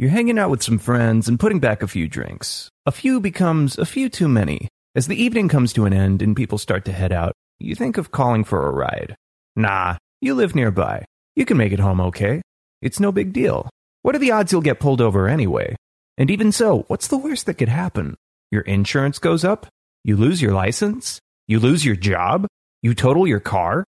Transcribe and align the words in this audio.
You're 0.00 0.10
hanging 0.10 0.38
out 0.38 0.50
with 0.50 0.62
some 0.62 0.78
friends 0.78 1.26
and 1.26 1.40
putting 1.40 1.58
back 1.58 1.82
a 1.82 1.88
few 1.88 2.06
drinks. 2.06 2.68
A 2.86 2.92
few 2.92 3.18
becomes 3.18 3.76
a 3.76 3.84
few 3.84 4.08
too 4.08 4.28
many. 4.28 4.68
As 4.94 5.08
the 5.08 5.20
evening 5.20 5.48
comes 5.48 5.72
to 5.72 5.86
an 5.86 5.92
end 5.92 6.22
and 6.22 6.36
people 6.36 6.56
start 6.56 6.84
to 6.84 6.92
head 6.92 7.10
out, 7.10 7.32
you 7.58 7.74
think 7.74 7.98
of 7.98 8.12
calling 8.12 8.44
for 8.44 8.64
a 8.64 8.70
ride. 8.70 9.16
Nah, 9.56 9.96
you 10.20 10.36
live 10.36 10.54
nearby. 10.54 11.04
You 11.34 11.44
can 11.44 11.56
make 11.56 11.72
it 11.72 11.80
home 11.80 12.00
okay. 12.00 12.42
It's 12.80 13.00
no 13.00 13.10
big 13.10 13.32
deal. 13.32 13.68
What 14.02 14.14
are 14.14 14.20
the 14.20 14.30
odds 14.30 14.52
you'll 14.52 14.60
get 14.60 14.78
pulled 14.78 15.00
over 15.00 15.26
anyway? 15.26 15.74
And 16.16 16.30
even 16.30 16.52
so, 16.52 16.84
what's 16.86 17.08
the 17.08 17.18
worst 17.18 17.46
that 17.46 17.54
could 17.54 17.68
happen? 17.68 18.14
Your 18.52 18.62
insurance 18.62 19.18
goes 19.18 19.44
up? 19.44 19.66
You 20.04 20.16
lose 20.16 20.40
your 20.40 20.52
license? 20.52 21.18
You 21.48 21.58
lose 21.58 21.84
your 21.84 21.96
job? 21.96 22.46
You 22.82 22.94
total 22.94 23.26
your 23.26 23.40
car? 23.40 23.82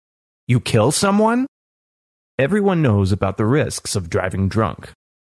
You 0.48 0.62
kill 0.62 0.94
someone? 0.94 1.48
Everyone 2.40 2.82
knows 2.82 3.12
about 3.12 3.36
the 3.36 3.46
risks 3.46 3.98
of 3.98 4.10
driving 4.10 4.48
drunk. 4.48 4.94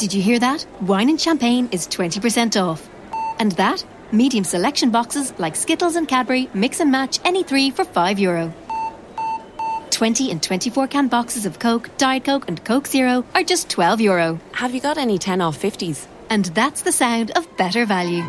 Did 0.00 0.14
you 0.14 0.22
hear 0.22 0.38
that? 0.38 0.64
Wine 0.80 1.10
and 1.10 1.20
champagne 1.20 1.68
is 1.72 1.86
20% 1.86 2.56
off. 2.58 2.88
And 3.38 3.52
that? 3.52 3.84
Medium 4.10 4.44
selection 4.44 4.90
boxes 4.90 5.34
like 5.38 5.54
Skittles 5.54 5.94
and 5.94 6.08
Cadbury 6.08 6.48
mix 6.54 6.80
and 6.80 6.90
match 6.90 7.20
any 7.22 7.42
three 7.42 7.70
for 7.70 7.84
€5. 7.84 8.18
Euro. 8.20 8.50
20 9.90 10.30
and 10.30 10.42
24 10.42 10.88
can 10.88 11.08
boxes 11.08 11.44
of 11.44 11.58
Coke, 11.58 11.90
Diet 11.98 12.24
Coke, 12.24 12.48
and 12.48 12.64
Coke 12.64 12.86
Zero 12.86 13.26
are 13.34 13.42
just 13.42 13.68
€12. 13.68 14.00
Euro. 14.00 14.40
Have 14.52 14.74
you 14.74 14.80
got 14.80 14.96
any 14.96 15.18
10 15.18 15.42
off 15.42 15.60
50s? 15.60 16.06
And 16.30 16.46
that's 16.46 16.80
the 16.80 16.92
sound 16.92 17.32
of 17.32 17.54
better 17.58 17.84
value. 17.84 18.24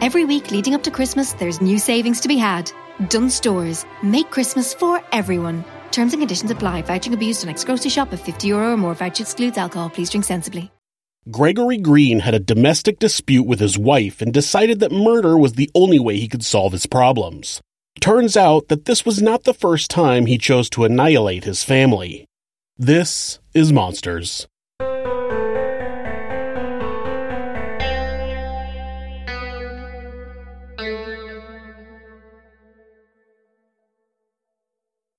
Every 0.00 0.24
week 0.24 0.52
leading 0.52 0.76
up 0.76 0.84
to 0.84 0.92
Christmas, 0.92 1.32
there's 1.32 1.60
new 1.60 1.80
savings 1.80 2.20
to 2.20 2.28
be 2.28 2.36
had. 2.36 2.70
Dunnes 3.08 3.34
Stores. 3.34 3.84
Make 4.04 4.30
Christmas 4.30 4.72
for 4.72 5.02
everyone. 5.10 5.64
Terms 5.90 6.12
and 6.12 6.22
conditions 6.22 6.52
apply. 6.52 6.82
Vouching 6.82 7.12
abused 7.12 7.42
on 7.42 7.48
next 7.48 7.64
grocery 7.64 7.90
shop 7.90 8.12
of 8.12 8.20
50 8.20 8.46
euro 8.46 8.74
or 8.74 8.76
more. 8.76 8.94
Voucher 8.94 9.24
excludes 9.24 9.58
alcohol. 9.58 9.90
Please 9.90 10.08
drink 10.08 10.24
sensibly. 10.24 10.70
Gregory 11.30 11.78
Green 11.78 12.18
had 12.18 12.34
a 12.34 12.40
domestic 12.40 12.98
dispute 12.98 13.44
with 13.44 13.60
his 13.60 13.78
wife 13.78 14.20
and 14.20 14.34
decided 14.34 14.80
that 14.80 14.90
murder 14.90 15.38
was 15.38 15.52
the 15.52 15.70
only 15.72 16.00
way 16.00 16.18
he 16.18 16.26
could 16.26 16.44
solve 16.44 16.72
his 16.72 16.86
problems. 16.86 17.60
Turns 18.00 18.36
out 18.36 18.66
that 18.66 18.86
this 18.86 19.06
was 19.06 19.22
not 19.22 19.44
the 19.44 19.54
first 19.54 19.88
time 19.88 20.26
he 20.26 20.36
chose 20.36 20.68
to 20.70 20.84
annihilate 20.84 21.44
his 21.44 21.62
family. 21.62 22.26
This 22.76 23.38
is 23.54 23.72
Monsters. 23.72 24.48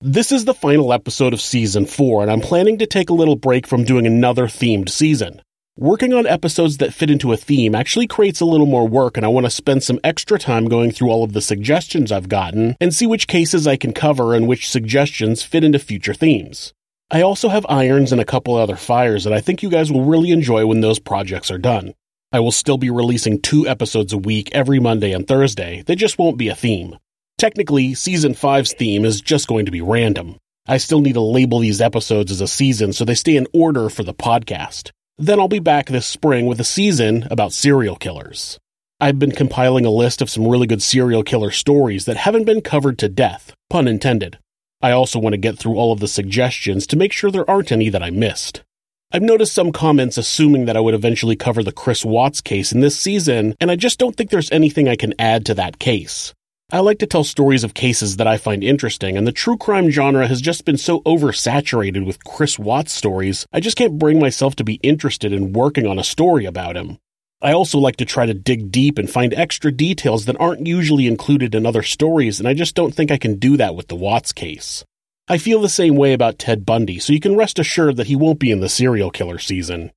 This 0.02 0.34
is 0.34 0.44
the 0.44 0.54
final 0.54 0.92
episode 0.92 1.32
of 1.32 1.40
season 1.40 1.86
4, 1.86 2.24
and 2.24 2.30
I'm 2.30 2.42
planning 2.42 2.80
to 2.80 2.86
take 2.86 3.10
a 3.10 3.14
little 3.14 3.38
break 3.38 3.66
from 3.66 3.86
doing 3.86 4.06
another 4.06 4.48
themed 4.48 4.90
season. 4.90 5.42
Working 5.78 6.14
on 6.14 6.28
episodes 6.28 6.78
that 6.78 6.94
fit 6.94 7.10
into 7.10 7.34
a 7.34 7.38
theme 7.38 7.74
actually 7.74 8.06
creates 8.06 8.40
a 8.40 8.46
little 8.46 8.68
more 8.68 8.88
work, 8.88 9.18
and 9.18 9.26
I 9.26 9.30
want 9.30 9.48
to 9.48 9.50
spend 9.50 9.82
some 9.82 10.00
extra 10.04 10.38
time 10.38 10.70
going 10.70 10.92
through 10.92 11.10
all 11.10 11.24
of 11.24 11.34
the 11.34 11.42
suggestions 11.42 12.12
I've 12.12 12.30
gotten 12.30 12.78
and 12.80 12.94
see 12.94 13.08
which 13.08 13.26
cases 13.26 13.66
I 13.66 13.76
can 13.76 13.92
cover 13.92 14.36
and 14.36 14.48
which 14.48 14.70
suggestions 14.70 15.42
fit 15.42 15.64
into 15.64 15.80
future 15.80 16.14
themes. 16.14 16.76
I 17.10 17.24
also 17.24 17.50
have 17.50 17.66
irons 17.68 18.12
and 18.12 18.22
a 18.22 18.26
couple 18.26 18.54
other 18.54 18.76
fires 18.76 19.24
that 19.24 19.34
I 19.34 19.42
think 19.42 19.64
you 19.64 19.70
guys 19.72 19.92
will 19.92 20.06
really 20.06 20.30
enjoy 20.30 20.64
when 20.68 20.82
those 20.82 21.00
projects 21.00 21.50
are 21.50 21.58
done. 21.58 21.96
I 22.32 22.40
will 22.40 22.52
still 22.52 22.78
be 22.78 22.92
releasing 22.92 23.42
two 23.42 23.68
episodes 23.68 24.14
a 24.14 24.18
week 24.20 24.52
every 24.54 24.80
Monday 24.80 25.12
and 25.12 25.28
Thursday, 25.28 25.82
they 25.88 25.96
just 25.96 26.20
won't 26.20 26.38
be 26.38 26.50
a 26.50 26.56
theme. 26.56 27.00
Technically, 27.40 27.96
Season 27.96 28.36
5's 28.36 28.74
theme 28.74 29.06
is 29.06 29.22
just 29.22 29.48
going 29.48 29.66
to 29.66 29.72
be 29.72 29.82
random. 29.82 30.38
I 30.68 30.78
still 30.78 31.02
need 31.02 31.14
to 31.14 31.22
label 31.22 31.58
these 31.58 31.82
episodes 31.82 32.32
as 32.32 32.42
a 32.42 32.48
season 32.48 32.94
so 32.94 33.06
they 33.06 33.16
stay 33.16 33.38
in 33.38 33.48
order 33.54 33.90
for 33.90 34.04
the 34.04 34.14
podcast. 34.14 34.92
Then 35.20 35.40
I'll 35.40 35.48
be 35.48 35.60
back 35.60 35.88
this 35.88 36.08
spring 36.08 36.48
with 36.48 36.60
a 36.60 36.64
season 36.64 37.28
about 37.30 37.54
serial 37.54 37.96
killers. 37.96 38.60
I've 39.00 39.20
been 39.20 39.32
compiling 39.32 39.86
a 39.86 39.92
list 39.92 40.24
of 40.24 40.30
some 40.30 40.48
really 40.48 40.66
good 40.66 40.82
serial 40.82 41.24
killer 41.24 41.52
stories 41.52 42.06
that 42.06 42.18
haven't 42.18 42.46
been 42.46 42.62
covered 42.62 42.98
to 43.00 43.10
death, 43.10 43.54
pun 43.70 43.88
intended. 43.88 44.40
I 44.82 44.90
also 44.90 45.20
want 45.20 45.34
to 45.34 45.38
get 45.38 45.60
through 45.60 45.76
all 45.76 45.92
of 45.92 46.00
the 46.00 46.08
suggestions 46.08 46.88
to 46.88 46.98
make 46.98 47.14
sure 47.14 47.30
there 47.30 47.50
aren't 47.50 47.72
any 47.72 47.90
that 47.90 48.02
I 48.02 48.10
missed. 48.10 48.64
I've 49.12 49.22
noticed 49.22 49.54
some 49.54 49.72
comments 49.72 50.18
assuming 50.18 50.66
that 50.66 50.76
I 50.76 50.80
would 50.80 50.96
eventually 50.96 51.36
cover 51.36 51.62
the 51.62 51.72
Chris 51.72 52.04
Watts 52.04 52.42
case 52.42 52.72
in 52.72 52.80
this 52.80 53.00
season, 53.00 53.56
and 53.62 53.70
I 53.70 53.76
just 53.76 54.00
don't 54.00 54.16
think 54.16 54.32
there's 54.32 54.52
anything 54.52 54.90
I 54.90 54.96
can 54.96 55.14
add 55.20 55.46
to 55.46 55.54
that 55.54 55.78
case. 55.78 56.34
I 56.72 56.80
like 56.80 57.00
to 57.00 57.06
tell 57.06 57.24
stories 57.24 57.64
of 57.64 57.74
cases 57.74 58.18
that 58.18 58.28
I 58.28 58.38
find 58.38 58.64
interesting, 58.64 59.18
and 59.18 59.28
the 59.28 59.32
true 59.32 59.58
crime 59.58 59.90
genre 59.90 60.28
has 60.28 60.42
just 60.42 60.66
been 60.66 60.78
so 60.78 61.02
oversaturated 61.02 62.06
with 62.06 62.24
Chris 62.24 62.58
Watts 62.58 62.94
stories, 62.94 63.46
I 63.52 63.60
just 63.60 63.78
can't 63.78 64.00
bring 64.00 64.20
myself 64.20 64.56
to 64.56 64.64
be 64.64 64.76
interested 64.76 65.34
in 65.34 65.54
working 65.54 65.86
on 65.86 66.00
a 66.00 66.04
story 66.04 66.46
about 66.46 66.76
him. 66.76 66.98
I 67.42 67.52
also 67.52 67.78
like 67.78 67.98
to 67.98 68.06
try 68.06 68.26
to 68.26 68.34
dig 68.34 68.72
deep 68.72 68.98
and 68.98 69.10
find 69.10 69.34
extra 69.34 69.72
details 69.72 70.26
that 70.26 70.40
aren't 70.40 70.66
usually 70.66 71.06
included 71.06 71.54
in 71.54 71.66
other 71.66 71.84
stories, 71.84 72.40
and 72.40 72.48
I 72.48 72.54
just 72.54 72.74
don't 72.74 72.96
think 72.96 73.12
I 73.12 73.18
can 73.18 73.36
do 73.38 73.58
that 73.58 73.76
with 73.76 73.90
the 73.90 73.96
Watts 73.96 74.32
case. 74.32 74.86
I 75.28 75.38
feel 75.38 75.62
the 75.62 75.70
same 75.70 75.96
way 75.96 76.14
about 76.14 76.40
Ted 76.40 76.66
Bundy, 76.66 77.00
so 77.00 77.14
you 77.14 77.20
can 77.20 77.36
rest 77.36 77.60
assured 77.60 77.98
that 77.98 78.08
he 78.08 78.16
won't 78.16 78.40
be 78.40 78.50
in 78.50 78.62
the 78.62 78.70
serial 78.70 79.12
killer 79.12 79.40
season. 79.40 79.92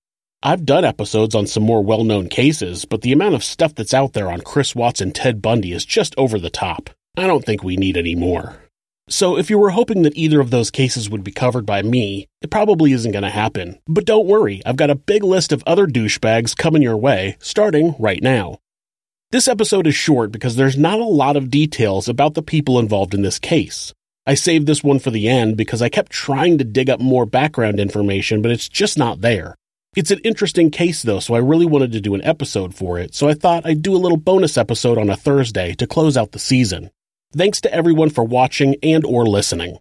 I've 0.46 0.64
done 0.64 0.84
episodes 0.84 1.34
on 1.34 1.48
some 1.48 1.64
more 1.64 1.82
well 1.82 2.04
known 2.04 2.28
cases, 2.28 2.84
but 2.84 3.02
the 3.02 3.10
amount 3.10 3.34
of 3.34 3.42
stuff 3.42 3.74
that's 3.74 3.92
out 3.92 4.12
there 4.12 4.30
on 4.30 4.42
Chris 4.42 4.76
Watts 4.76 5.00
and 5.00 5.12
Ted 5.12 5.42
Bundy 5.42 5.72
is 5.72 5.84
just 5.84 6.14
over 6.16 6.38
the 6.38 6.50
top. 6.50 6.88
I 7.16 7.26
don't 7.26 7.44
think 7.44 7.64
we 7.64 7.76
need 7.76 7.96
any 7.96 8.14
more. 8.14 8.54
So, 9.08 9.36
if 9.36 9.50
you 9.50 9.58
were 9.58 9.70
hoping 9.70 10.02
that 10.02 10.16
either 10.16 10.38
of 10.38 10.50
those 10.52 10.70
cases 10.70 11.10
would 11.10 11.24
be 11.24 11.32
covered 11.32 11.66
by 11.66 11.82
me, 11.82 12.28
it 12.42 12.50
probably 12.52 12.92
isn't 12.92 13.10
going 13.10 13.24
to 13.24 13.28
happen. 13.28 13.80
But 13.88 14.04
don't 14.04 14.28
worry, 14.28 14.62
I've 14.64 14.76
got 14.76 14.88
a 14.88 14.94
big 14.94 15.24
list 15.24 15.50
of 15.50 15.64
other 15.66 15.88
douchebags 15.88 16.56
coming 16.56 16.80
your 16.80 16.96
way, 16.96 17.36
starting 17.40 17.96
right 17.98 18.22
now. 18.22 18.60
This 19.32 19.48
episode 19.48 19.88
is 19.88 19.96
short 19.96 20.30
because 20.30 20.54
there's 20.54 20.78
not 20.78 21.00
a 21.00 21.04
lot 21.04 21.36
of 21.36 21.50
details 21.50 22.08
about 22.08 22.34
the 22.34 22.42
people 22.42 22.78
involved 22.78 23.14
in 23.14 23.22
this 23.22 23.40
case. 23.40 23.92
I 24.28 24.34
saved 24.34 24.68
this 24.68 24.84
one 24.84 25.00
for 25.00 25.10
the 25.10 25.28
end 25.28 25.56
because 25.56 25.82
I 25.82 25.88
kept 25.88 26.12
trying 26.12 26.56
to 26.58 26.64
dig 26.64 26.88
up 26.88 27.00
more 27.00 27.26
background 27.26 27.80
information, 27.80 28.42
but 28.42 28.52
it's 28.52 28.68
just 28.68 28.96
not 28.96 29.22
there. 29.22 29.56
It's 29.96 30.10
an 30.10 30.18
interesting 30.24 30.70
case 30.70 31.00
though, 31.00 31.20
so 31.20 31.34
I 31.34 31.38
really 31.38 31.64
wanted 31.64 31.90
to 31.92 32.02
do 32.02 32.14
an 32.14 32.22
episode 32.22 32.74
for 32.74 32.98
it, 32.98 33.14
so 33.14 33.30
I 33.30 33.32
thought 33.32 33.64
I'd 33.64 33.80
do 33.80 33.96
a 33.96 34.04
little 34.04 34.18
bonus 34.18 34.58
episode 34.58 34.98
on 34.98 35.08
a 35.08 35.16
Thursday 35.16 35.72
to 35.72 35.86
close 35.86 36.18
out 36.18 36.32
the 36.32 36.38
season. 36.38 36.90
Thanks 37.34 37.62
to 37.62 37.72
everyone 37.72 38.10
for 38.10 38.22
watching 38.22 38.76
and 38.82 39.06
or 39.06 39.24
listening. 39.24 39.78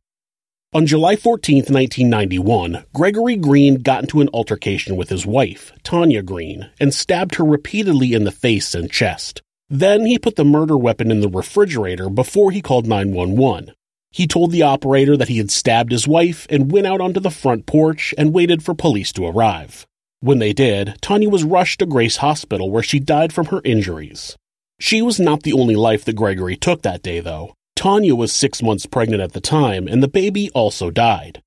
On 0.72 0.86
July 0.86 1.18
14, 1.18 1.58
1991, 1.58 2.86
Gregory 2.94 3.36
Green 3.36 3.82
got 3.82 4.04
into 4.04 4.22
an 4.22 4.30
altercation 4.34 4.96
with 4.96 5.10
his 5.10 5.26
wife, 5.26 5.74
Tanya 5.84 6.22
Green, 6.22 6.70
and 6.80 6.94
stabbed 6.94 7.36
her 7.36 7.44
repeatedly 7.44 8.14
in 8.14 8.24
the 8.24 8.32
face 8.32 8.74
and 8.74 8.90
chest. 8.90 9.42
Then 9.70 10.06
he 10.06 10.18
put 10.18 10.38
the 10.38 10.46
murder 10.46 10.78
weapon 10.78 11.12
in 11.12 11.20
the 11.20 11.28
refrigerator 11.28 12.10
before 12.10 12.52
he 12.52 12.62
called 12.62 12.88
911. 12.88 13.74
He 14.12 14.28
told 14.28 14.52
the 14.52 14.62
operator 14.62 15.18
that 15.18 15.28
he 15.28 15.40
had 15.40 15.52
stabbed 15.52 15.92
his 15.92 16.08
wife 16.08 16.48
and 16.50 16.72
went 16.72 16.88
out 16.88 17.02
onto 17.02 17.20
the 17.20 17.30
front 17.30 17.66
porch 17.66 18.14
and 18.18 18.34
waited 18.34 18.64
for 18.64 18.74
police 18.74 19.12
to 19.12 19.26
arrive. 19.26 19.86
When 20.22 20.40
they 20.40 20.54
did, 20.54 20.96
Tanya 21.02 21.30
was 21.30 21.44
rushed 21.44 21.80
to 21.80 21.86
Grace 21.86 22.18
Hospital 22.18 22.72
where 22.72 22.84
she 22.84 23.00
died 23.00 23.34
from 23.34 23.48
her 23.48 23.62
injuries. 23.64 24.36
She 24.80 25.02
was 25.02 25.20
not 25.20 25.44
the 25.44 25.54
only 25.54 25.76
life 25.76 26.04
that 26.06 26.16
Gregory 26.16 26.56
took 26.56 26.82
that 26.82 27.04
day, 27.04 27.20
though. 27.20 27.54
Tanya 27.76 28.16
was 28.16 28.32
six 28.32 28.62
months 28.62 28.86
pregnant 28.86 29.22
at 29.22 29.34
the 29.34 29.42
time, 29.42 29.88
and 29.88 30.02
the 30.02 30.08
baby 30.08 30.50
also 30.52 30.90
died. 30.90 31.42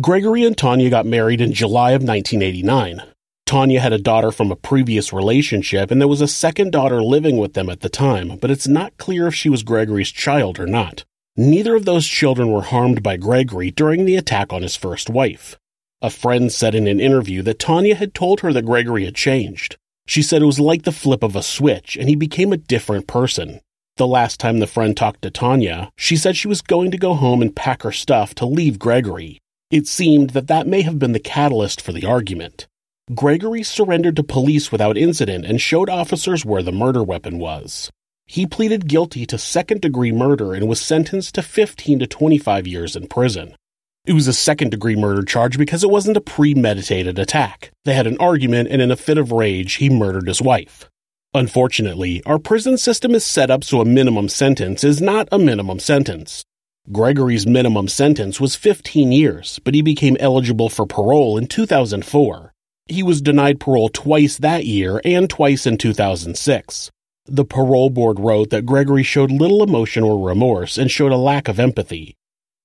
Gregory 0.00 0.44
and 0.44 0.56
Tanya 0.56 0.90
got 0.90 1.06
married 1.06 1.40
in 1.40 1.52
July 1.52 1.90
of 1.90 2.02
1989. 2.02 3.02
Tanya 3.46 3.80
had 3.80 3.92
a 3.92 3.98
daughter 3.98 4.32
from 4.32 4.50
a 4.50 4.56
previous 4.56 5.12
relationship, 5.12 5.90
and 5.90 6.00
there 6.00 6.08
was 6.08 6.20
a 6.20 6.28
second 6.28 6.72
daughter 6.72 7.02
living 7.02 7.36
with 7.36 7.54
them 7.54 7.68
at 7.68 7.80
the 7.80 7.88
time, 7.88 8.36
but 8.40 8.50
it's 8.50 8.66
not 8.66 8.96
clear 8.98 9.28
if 9.28 9.34
she 9.34 9.48
was 9.48 9.62
Gregory's 9.62 10.10
child 10.10 10.58
or 10.58 10.66
not. 10.66 11.04
Neither 11.36 11.76
of 11.76 11.84
those 11.84 12.06
children 12.06 12.50
were 12.50 12.62
harmed 12.62 13.02
by 13.02 13.16
Gregory 13.16 13.70
during 13.70 14.04
the 14.04 14.16
attack 14.16 14.52
on 14.52 14.62
his 14.62 14.74
first 14.74 15.08
wife. 15.08 15.56
A 16.02 16.10
friend 16.10 16.52
said 16.52 16.74
in 16.74 16.86
an 16.86 17.00
interview 17.00 17.40
that 17.42 17.58
Tanya 17.58 17.94
had 17.94 18.12
told 18.12 18.40
her 18.40 18.52
that 18.52 18.66
Gregory 18.66 19.06
had 19.06 19.14
changed. 19.14 19.78
She 20.06 20.20
said 20.20 20.42
it 20.42 20.46
was 20.46 20.60
like 20.60 20.82
the 20.82 20.92
flip 20.92 21.22
of 21.22 21.34
a 21.34 21.42
switch 21.42 21.96
and 21.96 22.08
he 22.08 22.14
became 22.14 22.52
a 22.52 22.58
different 22.58 23.06
person. 23.06 23.60
The 23.96 24.06
last 24.06 24.38
time 24.38 24.58
the 24.58 24.66
friend 24.66 24.94
talked 24.94 25.22
to 25.22 25.30
Tanya, 25.30 25.90
she 25.96 26.16
said 26.16 26.36
she 26.36 26.48
was 26.48 26.60
going 26.60 26.90
to 26.90 26.98
go 26.98 27.14
home 27.14 27.40
and 27.40 27.56
pack 27.56 27.82
her 27.82 27.92
stuff 27.92 28.34
to 28.34 28.46
leave 28.46 28.78
Gregory. 28.78 29.38
It 29.70 29.86
seemed 29.86 30.30
that 30.30 30.48
that 30.48 30.66
may 30.66 30.82
have 30.82 30.98
been 30.98 31.12
the 31.12 31.18
catalyst 31.18 31.80
for 31.80 31.92
the 31.92 32.04
argument. 32.04 32.66
Gregory 33.14 33.62
surrendered 33.62 34.16
to 34.16 34.22
police 34.22 34.70
without 34.70 34.98
incident 34.98 35.46
and 35.46 35.60
showed 35.60 35.88
officers 35.88 36.44
where 36.44 36.62
the 36.62 36.72
murder 36.72 37.02
weapon 37.02 37.38
was. 37.38 37.90
He 38.26 38.44
pleaded 38.46 38.86
guilty 38.86 39.24
to 39.26 39.38
second 39.38 39.80
degree 39.80 40.12
murder 40.12 40.52
and 40.52 40.68
was 40.68 40.80
sentenced 40.80 41.36
to 41.36 41.42
15 41.42 42.00
to 42.00 42.06
25 42.06 42.66
years 42.66 42.96
in 42.96 43.06
prison. 43.06 43.56
It 44.06 44.12
was 44.12 44.28
a 44.28 44.32
second 44.32 44.70
degree 44.70 44.94
murder 44.94 45.24
charge 45.24 45.58
because 45.58 45.82
it 45.82 45.90
wasn't 45.90 46.16
a 46.16 46.20
premeditated 46.20 47.18
attack. 47.18 47.72
They 47.84 47.94
had 47.94 48.06
an 48.06 48.16
argument, 48.20 48.68
and 48.70 48.80
in 48.80 48.92
a 48.92 48.96
fit 48.96 49.18
of 49.18 49.32
rage, 49.32 49.74
he 49.74 49.90
murdered 49.90 50.28
his 50.28 50.40
wife. 50.40 50.88
Unfortunately, 51.34 52.22
our 52.24 52.38
prison 52.38 52.78
system 52.78 53.16
is 53.16 53.24
set 53.24 53.50
up 53.50 53.64
so 53.64 53.80
a 53.80 53.84
minimum 53.84 54.28
sentence 54.28 54.84
is 54.84 55.02
not 55.02 55.26
a 55.32 55.40
minimum 55.40 55.80
sentence. 55.80 56.44
Gregory's 56.92 57.48
minimum 57.48 57.88
sentence 57.88 58.40
was 58.40 58.54
15 58.54 59.10
years, 59.10 59.58
but 59.64 59.74
he 59.74 59.82
became 59.82 60.16
eligible 60.20 60.68
for 60.68 60.86
parole 60.86 61.36
in 61.36 61.48
2004. 61.48 62.52
He 62.86 63.02
was 63.02 63.20
denied 63.20 63.58
parole 63.58 63.88
twice 63.88 64.38
that 64.38 64.66
year 64.66 65.00
and 65.04 65.28
twice 65.28 65.66
in 65.66 65.78
2006. 65.78 66.92
The 67.24 67.44
parole 67.44 67.90
board 67.90 68.20
wrote 68.20 68.50
that 68.50 68.66
Gregory 68.66 69.02
showed 69.02 69.32
little 69.32 69.64
emotion 69.64 70.04
or 70.04 70.28
remorse 70.28 70.78
and 70.78 70.92
showed 70.92 71.10
a 71.10 71.16
lack 71.16 71.48
of 71.48 71.58
empathy. 71.58 72.14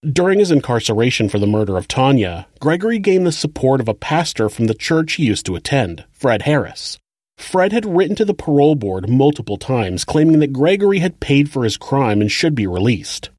During 0.09 0.39
his 0.39 0.49
incarceration 0.49 1.29
for 1.29 1.37
the 1.37 1.45
murder 1.45 1.77
of 1.77 1.87
Tanya, 1.87 2.47
Gregory 2.59 2.97
gained 2.97 3.27
the 3.27 3.31
support 3.31 3.79
of 3.79 3.87
a 3.87 3.93
pastor 3.93 4.49
from 4.49 4.65
the 4.65 4.73
church 4.73 5.13
he 5.13 5.25
used 5.25 5.45
to 5.45 5.55
attend, 5.55 6.05
Fred 6.11 6.41
Harris. 6.41 6.97
Fred 7.37 7.71
had 7.71 7.85
written 7.85 8.15
to 8.15 8.25
the 8.25 8.33
parole 8.33 8.73
board 8.73 9.07
multiple 9.07 9.57
times 9.57 10.03
claiming 10.03 10.39
that 10.39 10.53
Gregory 10.53 10.97
had 10.97 11.19
paid 11.19 11.51
for 11.51 11.63
his 11.63 11.77
crime 11.77 12.19
and 12.19 12.31
should 12.31 12.55
be 12.55 12.65
released. 12.65 13.29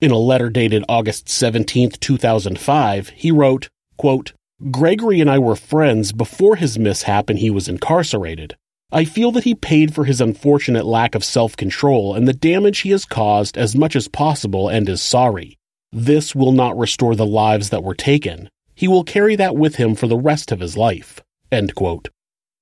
In 0.00 0.12
a 0.12 0.16
letter 0.16 0.48
dated 0.48 0.84
August 0.88 1.28
17, 1.28 1.90
2005, 1.90 3.08
he 3.08 3.32
wrote, 3.32 3.68
quote, 3.96 4.32
Gregory 4.70 5.20
and 5.20 5.28
I 5.28 5.40
were 5.40 5.56
friends 5.56 6.12
before 6.12 6.54
his 6.54 6.78
mishap 6.78 7.30
and 7.30 7.40
he 7.40 7.50
was 7.50 7.66
incarcerated. 7.66 8.56
I 8.92 9.06
feel 9.06 9.32
that 9.32 9.42
he 9.42 9.56
paid 9.56 9.92
for 9.92 10.04
his 10.04 10.20
unfortunate 10.20 10.86
lack 10.86 11.16
of 11.16 11.24
self 11.24 11.56
control 11.56 12.14
and 12.14 12.28
the 12.28 12.32
damage 12.32 12.80
he 12.80 12.90
has 12.90 13.04
caused 13.04 13.58
as 13.58 13.74
much 13.74 13.96
as 13.96 14.06
possible 14.06 14.68
and 14.68 14.88
is 14.88 15.02
sorry. 15.02 15.58
This 15.92 16.34
will 16.34 16.52
not 16.52 16.78
restore 16.78 17.14
the 17.14 17.26
lives 17.26 17.68
that 17.68 17.84
were 17.84 17.94
taken. 17.94 18.48
He 18.74 18.88
will 18.88 19.04
carry 19.04 19.36
that 19.36 19.56
with 19.56 19.76
him 19.76 19.94
for 19.94 20.06
the 20.06 20.16
rest 20.16 20.50
of 20.50 20.60
his 20.60 20.76
life. 20.76 21.20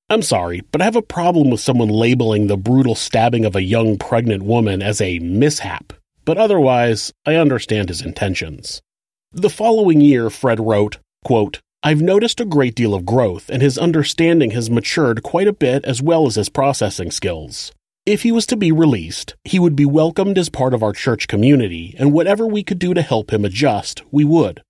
I'm 0.08 0.22
sorry, 0.22 0.62
but 0.72 0.80
I 0.80 0.84
have 0.84 0.96
a 0.96 1.02
problem 1.02 1.50
with 1.50 1.60
someone 1.60 1.88
labeling 1.88 2.48
the 2.48 2.56
brutal 2.56 2.96
stabbing 2.96 3.44
of 3.44 3.54
a 3.54 3.62
young 3.62 3.96
pregnant 3.96 4.42
woman 4.42 4.82
as 4.82 5.00
a 5.00 5.20
mishap. 5.20 5.92
But 6.24 6.36
otherwise, 6.36 7.12
I 7.24 7.36
understand 7.36 7.88
his 7.88 8.02
intentions. 8.02 8.82
The 9.32 9.48
following 9.48 10.00
year, 10.00 10.28
Fred 10.28 10.58
wrote, 10.58 10.98
quote, 11.24 11.60
I've 11.84 12.02
noticed 12.02 12.40
a 12.40 12.44
great 12.44 12.74
deal 12.74 12.92
of 12.92 13.06
growth, 13.06 13.48
and 13.48 13.62
his 13.62 13.78
understanding 13.78 14.50
has 14.50 14.68
matured 14.68 15.22
quite 15.22 15.46
a 15.46 15.52
bit 15.52 15.84
as 15.84 16.02
well 16.02 16.26
as 16.26 16.34
his 16.34 16.48
processing 16.48 17.12
skills. 17.12 17.70
If 18.06 18.22
he 18.22 18.32
was 18.32 18.46
to 18.46 18.56
be 18.56 18.72
released, 18.72 19.36
he 19.44 19.58
would 19.58 19.76
be 19.76 19.84
welcomed 19.84 20.38
as 20.38 20.48
part 20.48 20.72
of 20.72 20.82
our 20.82 20.94
church 20.94 21.28
community, 21.28 21.94
and 21.98 22.12
whatever 22.12 22.46
we 22.46 22.62
could 22.62 22.78
do 22.78 22.94
to 22.94 23.02
help 23.02 23.30
him 23.30 23.44
adjust, 23.44 24.02
we 24.10 24.24
would. 24.24 24.62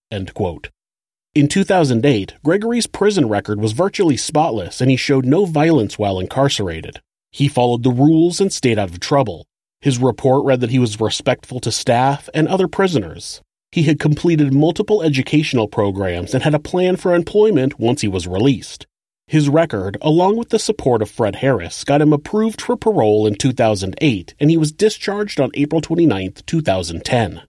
In 1.37 1.47
2008, 1.47 2.35
Gregory's 2.43 2.89
prison 2.89 3.29
record 3.29 3.61
was 3.61 3.71
virtually 3.71 4.17
spotless, 4.17 4.81
and 4.81 4.91
he 4.91 4.97
showed 4.97 5.25
no 5.25 5.45
violence 5.45 5.97
while 5.97 6.19
incarcerated. 6.19 7.01
He 7.31 7.47
followed 7.47 7.85
the 7.85 7.93
rules 7.93 8.41
and 8.41 8.53
stayed 8.53 8.81
out 8.81 8.91
of 8.91 8.99
trouble. 8.99 9.47
His 9.81 9.99
report 9.99 10.45
read 10.45 10.61
that 10.61 10.71
he 10.71 10.81
was 10.81 11.01
respectful 11.01 11.61
to 11.61 11.71
staff 11.71 12.29
and 12.35 12.49
other 12.49 12.67
prisoners. 12.67 13.41
He 13.71 13.85
had 13.85 14.01
completed 14.01 14.53
multiple 14.53 15.03
educational 15.03 15.69
programs 15.69 16.35
and 16.35 16.43
had 16.43 16.55
a 16.55 16.59
plan 16.59 16.97
for 16.97 17.15
employment 17.15 17.79
once 17.79 18.01
he 18.01 18.09
was 18.09 18.27
released. 18.27 18.89
His 19.31 19.49
record, 19.49 19.97
along 20.03 20.39
with 20.39 20.49
the 20.49 20.59
support 20.59 21.03
of 21.03 21.09
Fred 21.09 21.37
Harris, 21.37 21.85
got 21.85 22.03
him 22.03 22.13
approved 22.13 22.61
for 22.61 22.77
parole 22.77 23.29
in 23.29 23.37
2008, 23.37 24.35
and 24.41 24.51
he 24.51 24.57
was 24.57 24.73
discharged 24.73 25.39
on 25.39 25.53
April 25.55 25.81
29, 25.81 26.33
2010. 26.45 27.43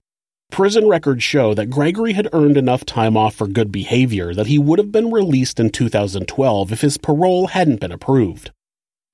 Prison 0.52 0.86
records 0.86 1.24
show 1.24 1.54
that 1.54 1.70
Gregory 1.70 2.12
had 2.12 2.28
earned 2.32 2.56
enough 2.56 2.86
time 2.86 3.16
off 3.16 3.34
for 3.34 3.48
good 3.48 3.72
behavior 3.72 4.32
that 4.32 4.46
he 4.46 4.60
would 4.60 4.78
have 4.78 4.92
been 4.92 5.10
released 5.10 5.58
in 5.58 5.70
2012 5.70 6.70
if 6.70 6.82
his 6.82 6.98
parole 6.98 7.48
hadn't 7.48 7.80
been 7.80 7.90
approved. 7.90 8.52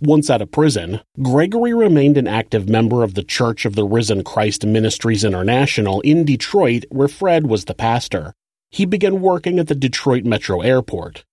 Once 0.02 0.28
out 0.28 0.42
of 0.42 0.50
prison, 0.50 1.00
Gregory 1.22 1.72
remained 1.72 2.18
an 2.18 2.26
active 2.26 2.68
member 2.68 3.02
of 3.02 3.14
the 3.14 3.24
Church 3.24 3.64
of 3.64 3.76
the 3.76 3.86
Risen 3.86 4.22
Christ 4.22 4.66
Ministries 4.66 5.24
International 5.24 6.02
in 6.02 6.26
Detroit, 6.26 6.84
where 6.90 7.08
Fred 7.08 7.46
was 7.46 7.64
the 7.64 7.72
pastor. 7.72 8.34
He 8.68 8.84
began 8.84 9.22
working 9.22 9.58
at 9.58 9.68
the 9.68 9.74
Detroit 9.74 10.26
Metro 10.26 10.60
Airport. 10.60 11.24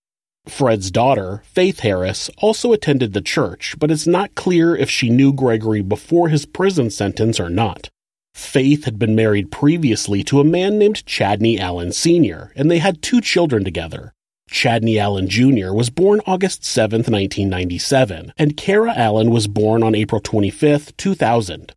Fred's 0.47 0.91
daughter, 0.91 1.41
Faith 1.45 1.79
Harris, 1.79 2.29
also 2.37 2.71
attended 2.71 3.13
the 3.13 3.21
church, 3.21 3.75
but 3.79 3.91
it's 3.91 4.07
not 4.07 4.35
clear 4.35 4.75
if 4.75 4.89
she 4.89 5.09
knew 5.09 5.33
Gregory 5.33 5.81
before 5.81 6.29
his 6.29 6.45
prison 6.45 6.89
sentence 6.89 7.39
or 7.39 7.49
not. 7.49 7.89
Faith 8.33 8.85
had 8.85 8.99
been 8.99 9.15
married 9.15 9.51
previously 9.51 10.23
to 10.23 10.39
a 10.39 10.43
man 10.43 10.77
named 10.77 11.05
Chadney 11.05 11.59
Allen 11.59 11.91
Sr., 11.91 12.51
and 12.55 12.69
they 12.69 12.79
had 12.79 13.01
two 13.01 13.21
children 13.21 13.63
together. 13.63 14.13
Chadney 14.49 14.99
Allen 14.99 15.27
Jr. 15.27 15.73
was 15.73 15.89
born 15.89 16.21
August 16.27 16.63
7, 16.63 16.99
1997, 16.99 18.33
and 18.37 18.57
Kara 18.57 18.93
Allen 18.95 19.31
was 19.31 19.47
born 19.47 19.81
on 19.81 19.95
April 19.95 20.21
25, 20.21 20.95
2000. 20.97 21.73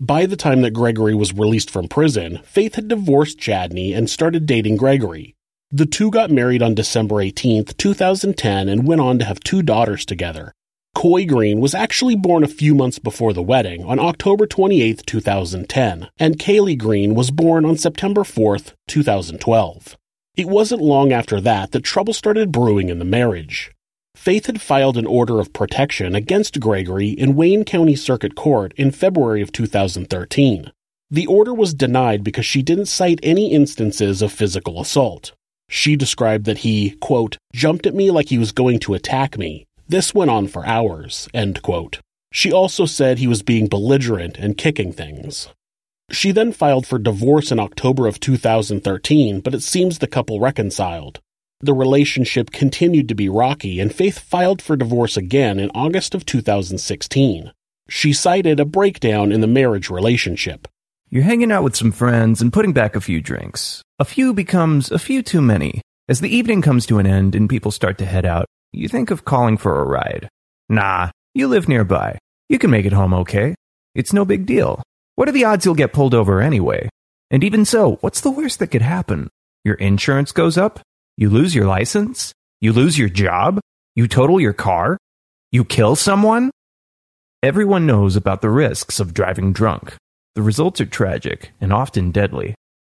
By 0.00 0.26
the 0.26 0.36
time 0.36 0.62
that 0.62 0.72
Gregory 0.72 1.14
was 1.14 1.32
released 1.32 1.70
from 1.70 1.86
prison, 1.86 2.40
Faith 2.44 2.74
had 2.74 2.88
divorced 2.88 3.38
Chadney 3.38 3.92
and 3.92 4.08
started 4.08 4.46
dating 4.46 4.76
Gregory. 4.76 5.34
The 5.72 5.86
two 5.86 6.10
got 6.10 6.32
married 6.32 6.62
on 6.62 6.74
December 6.74 7.20
18, 7.20 7.64
2010, 7.64 8.68
and 8.68 8.88
went 8.88 9.00
on 9.00 9.20
to 9.20 9.24
have 9.24 9.38
two 9.38 9.62
daughters 9.62 10.04
together. 10.04 10.52
Coy 10.96 11.24
Green 11.24 11.60
was 11.60 11.76
actually 11.76 12.16
born 12.16 12.42
a 12.42 12.48
few 12.48 12.74
months 12.74 12.98
before 12.98 13.32
the 13.32 13.42
wedding, 13.42 13.84
on 13.84 14.00
October 14.00 14.48
28, 14.48 15.06
2010, 15.06 16.08
and 16.18 16.40
Kaylee 16.40 16.76
Green 16.76 17.14
was 17.14 17.30
born 17.30 17.64
on 17.64 17.76
September 17.76 18.24
4, 18.24 18.58
2012. 18.88 19.96
It 20.36 20.48
wasn't 20.48 20.82
long 20.82 21.12
after 21.12 21.40
that 21.40 21.70
that 21.70 21.84
trouble 21.84 22.14
started 22.14 22.50
brewing 22.50 22.88
in 22.88 22.98
the 22.98 23.04
marriage. 23.04 23.70
Faith 24.16 24.46
had 24.46 24.60
filed 24.60 24.96
an 24.96 25.06
order 25.06 25.38
of 25.38 25.52
protection 25.52 26.16
against 26.16 26.58
Gregory 26.58 27.10
in 27.10 27.36
Wayne 27.36 27.64
County 27.64 27.94
Circuit 27.94 28.34
Court 28.34 28.74
in 28.76 28.90
February 28.90 29.40
of 29.40 29.52
2013. 29.52 30.72
The 31.12 31.26
order 31.26 31.54
was 31.54 31.74
denied 31.74 32.24
because 32.24 32.44
she 32.44 32.60
didn't 32.60 32.86
cite 32.86 33.20
any 33.22 33.52
instances 33.52 34.20
of 34.20 34.32
physical 34.32 34.80
assault. 34.80 35.32
She 35.72 35.94
described 35.94 36.46
that 36.46 36.58
he, 36.58 36.90
quote, 37.00 37.38
jumped 37.54 37.86
at 37.86 37.94
me 37.94 38.10
like 38.10 38.28
he 38.28 38.38
was 38.38 38.50
going 38.50 38.80
to 38.80 38.94
attack 38.94 39.38
me. 39.38 39.66
This 39.88 40.12
went 40.12 40.30
on 40.30 40.48
for 40.48 40.66
hours, 40.66 41.28
end 41.32 41.62
quote. 41.62 42.00
She 42.32 42.52
also 42.52 42.86
said 42.86 43.18
he 43.18 43.28
was 43.28 43.42
being 43.42 43.68
belligerent 43.68 44.36
and 44.36 44.58
kicking 44.58 44.92
things. 44.92 45.48
She 46.10 46.32
then 46.32 46.50
filed 46.50 46.88
for 46.88 46.98
divorce 46.98 47.52
in 47.52 47.60
October 47.60 48.08
of 48.08 48.18
2013, 48.18 49.40
but 49.40 49.54
it 49.54 49.62
seems 49.62 49.98
the 49.98 50.08
couple 50.08 50.40
reconciled. 50.40 51.20
The 51.60 51.72
relationship 51.72 52.50
continued 52.50 53.08
to 53.08 53.14
be 53.14 53.28
rocky, 53.28 53.78
and 53.78 53.94
Faith 53.94 54.18
filed 54.18 54.60
for 54.60 54.74
divorce 54.74 55.16
again 55.16 55.60
in 55.60 55.70
August 55.72 56.16
of 56.16 56.26
2016. 56.26 57.52
She 57.88 58.12
cited 58.12 58.58
a 58.58 58.64
breakdown 58.64 59.30
in 59.30 59.40
the 59.40 59.46
marriage 59.46 59.88
relationship. 59.88 60.66
You're 61.10 61.24
hanging 61.24 61.52
out 61.52 61.62
with 61.62 61.76
some 61.76 61.92
friends 61.92 62.42
and 62.42 62.52
putting 62.52 62.72
back 62.72 62.96
a 62.96 63.00
few 63.00 63.20
drinks. 63.20 63.82
A 64.00 64.04
few 64.06 64.32
becomes 64.32 64.90
a 64.90 64.98
few 64.98 65.22
too 65.22 65.42
many. 65.42 65.82
As 66.08 66.22
the 66.22 66.34
evening 66.34 66.62
comes 66.62 66.86
to 66.86 66.98
an 66.98 67.06
end 67.06 67.34
and 67.34 67.50
people 67.50 67.70
start 67.70 67.98
to 67.98 68.06
head 68.06 68.24
out, 68.24 68.46
you 68.72 68.88
think 68.88 69.10
of 69.10 69.26
calling 69.26 69.58
for 69.58 69.78
a 69.78 69.84
ride. 69.84 70.26
Nah, 70.70 71.10
you 71.34 71.48
live 71.48 71.68
nearby. 71.68 72.16
You 72.48 72.58
can 72.58 72.70
make 72.70 72.86
it 72.86 72.94
home 72.94 73.12
okay. 73.12 73.54
It's 73.94 74.14
no 74.14 74.24
big 74.24 74.46
deal. 74.46 74.82
What 75.16 75.28
are 75.28 75.32
the 75.32 75.44
odds 75.44 75.66
you'll 75.66 75.74
get 75.74 75.92
pulled 75.92 76.14
over 76.14 76.40
anyway? 76.40 76.88
And 77.30 77.44
even 77.44 77.66
so, 77.66 77.96
what's 78.00 78.22
the 78.22 78.30
worst 78.30 78.60
that 78.60 78.68
could 78.68 78.80
happen? 78.80 79.28
Your 79.66 79.74
insurance 79.74 80.32
goes 80.32 80.56
up? 80.56 80.80
You 81.18 81.28
lose 81.28 81.54
your 81.54 81.66
license? 81.66 82.32
You 82.62 82.72
lose 82.72 82.98
your 82.98 83.10
job? 83.10 83.60
You 83.96 84.08
total 84.08 84.40
your 84.40 84.54
car? 84.54 84.96
You 85.52 85.62
kill 85.62 85.94
someone? 85.94 86.50
Everyone 87.42 87.84
knows 87.84 88.16
about 88.16 88.40
the 88.40 88.48
risks 88.48 88.98
of 88.98 89.12
driving 89.12 89.52
drunk. 89.52 89.94
The 90.36 90.42
results 90.42 90.80
are 90.80 90.86
tragic 90.86 91.50
and 91.60 91.70
often 91.70 92.12
deadly. 92.12 92.54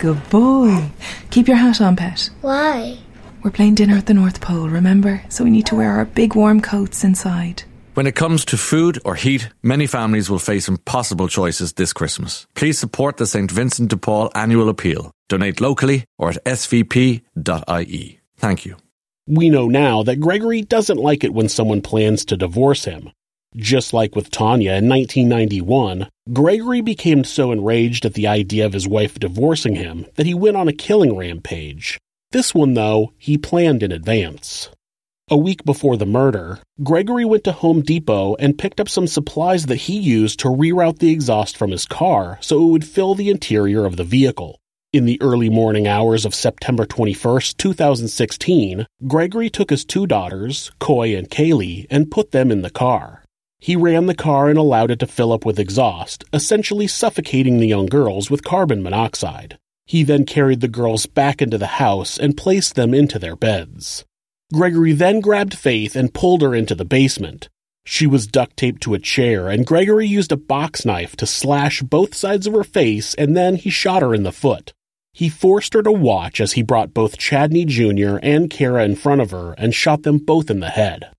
Good 0.00 0.30
boy. 0.30 0.90
Keep 1.28 1.46
your 1.48 1.58
hat 1.58 1.78
on, 1.82 1.94
pet. 1.94 2.30
Why? 2.40 2.98
We're 3.42 3.50
playing 3.50 3.74
dinner 3.74 3.98
at 3.98 4.06
the 4.06 4.14
North 4.14 4.40
Pole, 4.40 4.66
remember? 4.66 5.22
So 5.28 5.44
we 5.44 5.50
need 5.50 5.66
to 5.66 5.74
wear 5.74 5.90
our 5.92 6.06
big 6.06 6.34
warm 6.34 6.62
coats 6.62 7.04
inside. 7.04 7.64
When 7.92 8.06
it 8.06 8.14
comes 8.14 8.46
to 8.46 8.56
food 8.56 8.98
or 9.04 9.14
heat, 9.14 9.50
many 9.62 9.86
families 9.86 10.30
will 10.30 10.38
face 10.38 10.68
impossible 10.68 11.28
choices 11.28 11.74
this 11.74 11.92
Christmas. 11.92 12.46
Please 12.54 12.78
support 12.78 13.18
the 13.18 13.26
St. 13.26 13.50
Vincent 13.50 13.90
de 13.90 13.98
Paul 13.98 14.30
annual 14.34 14.70
appeal. 14.70 15.10
Donate 15.28 15.60
locally 15.60 16.06
or 16.16 16.30
at 16.30 16.44
svp.ie. 16.46 18.20
Thank 18.38 18.64
you. 18.64 18.76
We 19.26 19.50
know 19.50 19.68
now 19.68 20.02
that 20.04 20.16
Gregory 20.16 20.62
doesn't 20.62 20.96
like 20.96 21.24
it 21.24 21.34
when 21.34 21.50
someone 21.50 21.82
plans 21.82 22.24
to 22.26 22.38
divorce 22.38 22.86
him. 22.86 23.10
Just 23.56 23.92
like 23.92 24.14
with 24.14 24.30
Tanya 24.30 24.74
in 24.74 24.88
1991, 24.88 26.08
Gregory 26.32 26.80
became 26.80 27.24
so 27.24 27.50
enraged 27.50 28.06
at 28.06 28.14
the 28.14 28.28
idea 28.28 28.64
of 28.64 28.72
his 28.72 28.86
wife 28.86 29.18
divorcing 29.18 29.74
him 29.74 30.06
that 30.14 30.26
he 30.26 30.34
went 30.34 30.56
on 30.56 30.68
a 30.68 30.72
killing 30.72 31.16
rampage. 31.16 31.98
This 32.30 32.54
one, 32.54 32.74
though, 32.74 33.12
he 33.18 33.36
planned 33.36 33.82
in 33.82 33.90
advance. 33.90 34.70
A 35.28 35.36
week 35.36 35.64
before 35.64 35.96
the 35.96 36.06
murder, 36.06 36.60
Gregory 36.82 37.24
went 37.24 37.42
to 37.44 37.52
Home 37.52 37.82
Depot 37.82 38.36
and 38.36 38.58
picked 38.58 38.78
up 38.78 38.88
some 38.88 39.08
supplies 39.08 39.66
that 39.66 39.76
he 39.76 39.98
used 39.98 40.38
to 40.40 40.48
reroute 40.48 41.00
the 41.00 41.10
exhaust 41.10 41.56
from 41.56 41.72
his 41.72 41.86
car 41.86 42.38
so 42.40 42.62
it 42.62 42.70
would 42.70 42.84
fill 42.84 43.16
the 43.16 43.30
interior 43.30 43.84
of 43.84 43.96
the 43.96 44.04
vehicle. 44.04 44.60
In 44.92 45.06
the 45.06 45.20
early 45.22 45.48
morning 45.48 45.86
hours 45.86 46.24
of 46.24 46.34
September 46.34 46.84
21, 46.84 47.40
2016, 47.56 48.86
Gregory 49.06 49.50
took 49.50 49.70
his 49.70 49.84
two 49.84 50.06
daughters, 50.06 50.70
Coy 50.80 51.16
and 51.16 51.28
Kaylee, 51.28 51.86
and 51.90 52.10
put 52.10 52.32
them 52.32 52.50
in 52.50 52.62
the 52.62 52.70
car. 52.70 53.19
He 53.60 53.76
ran 53.76 54.06
the 54.06 54.14
car 54.14 54.48
and 54.48 54.58
allowed 54.58 54.90
it 54.90 54.98
to 55.00 55.06
fill 55.06 55.32
up 55.32 55.44
with 55.44 55.58
exhaust, 55.58 56.24
essentially 56.32 56.86
suffocating 56.86 57.58
the 57.58 57.68
young 57.68 57.86
girls 57.86 58.30
with 58.30 58.42
carbon 58.42 58.82
monoxide. 58.82 59.58
He 59.86 60.02
then 60.02 60.24
carried 60.24 60.60
the 60.60 60.68
girls 60.68 61.04
back 61.04 61.42
into 61.42 61.58
the 61.58 61.66
house 61.66 62.18
and 62.18 62.36
placed 62.36 62.74
them 62.74 62.94
into 62.94 63.18
their 63.18 63.36
beds. 63.36 64.04
Gregory 64.52 64.92
then 64.92 65.20
grabbed 65.20 65.54
Faith 65.54 65.94
and 65.94 66.14
pulled 66.14 66.40
her 66.40 66.54
into 66.54 66.74
the 66.74 66.86
basement. 66.86 67.50
She 67.84 68.06
was 68.06 68.26
duct 68.26 68.56
taped 68.56 68.82
to 68.82 68.94
a 68.94 68.98
chair, 68.98 69.48
and 69.48 69.66
Gregory 69.66 70.06
used 70.06 70.32
a 70.32 70.36
box 70.36 70.86
knife 70.86 71.14
to 71.16 71.26
slash 71.26 71.82
both 71.82 72.14
sides 72.14 72.46
of 72.46 72.54
her 72.54 72.64
face, 72.64 73.14
and 73.14 73.36
then 73.36 73.56
he 73.56 73.68
shot 73.68 74.02
her 74.02 74.14
in 74.14 74.22
the 74.22 74.32
foot. 74.32 74.72
He 75.12 75.28
forced 75.28 75.74
her 75.74 75.82
to 75.82 75.92
watch 75.92 76.40
as 76.40 76.52
he 76.52 76.62
brought 76.62 76.94
both 76.94 77.18
Chadney 77.18 77.64
Jr. 77.64 78.18
and 78.22 78.48
Kara 78.48 78.84
in 78.84 78.96
front 78.96 79.20
of 79.20 79.32
her 79.32 79.54
and 79.58 79.74
shot 79.74 80.02
them 80.02 80.18
both 80.18 80.50
in 80.50 80.60
the 80.60 80.70
head. 80.70 81.10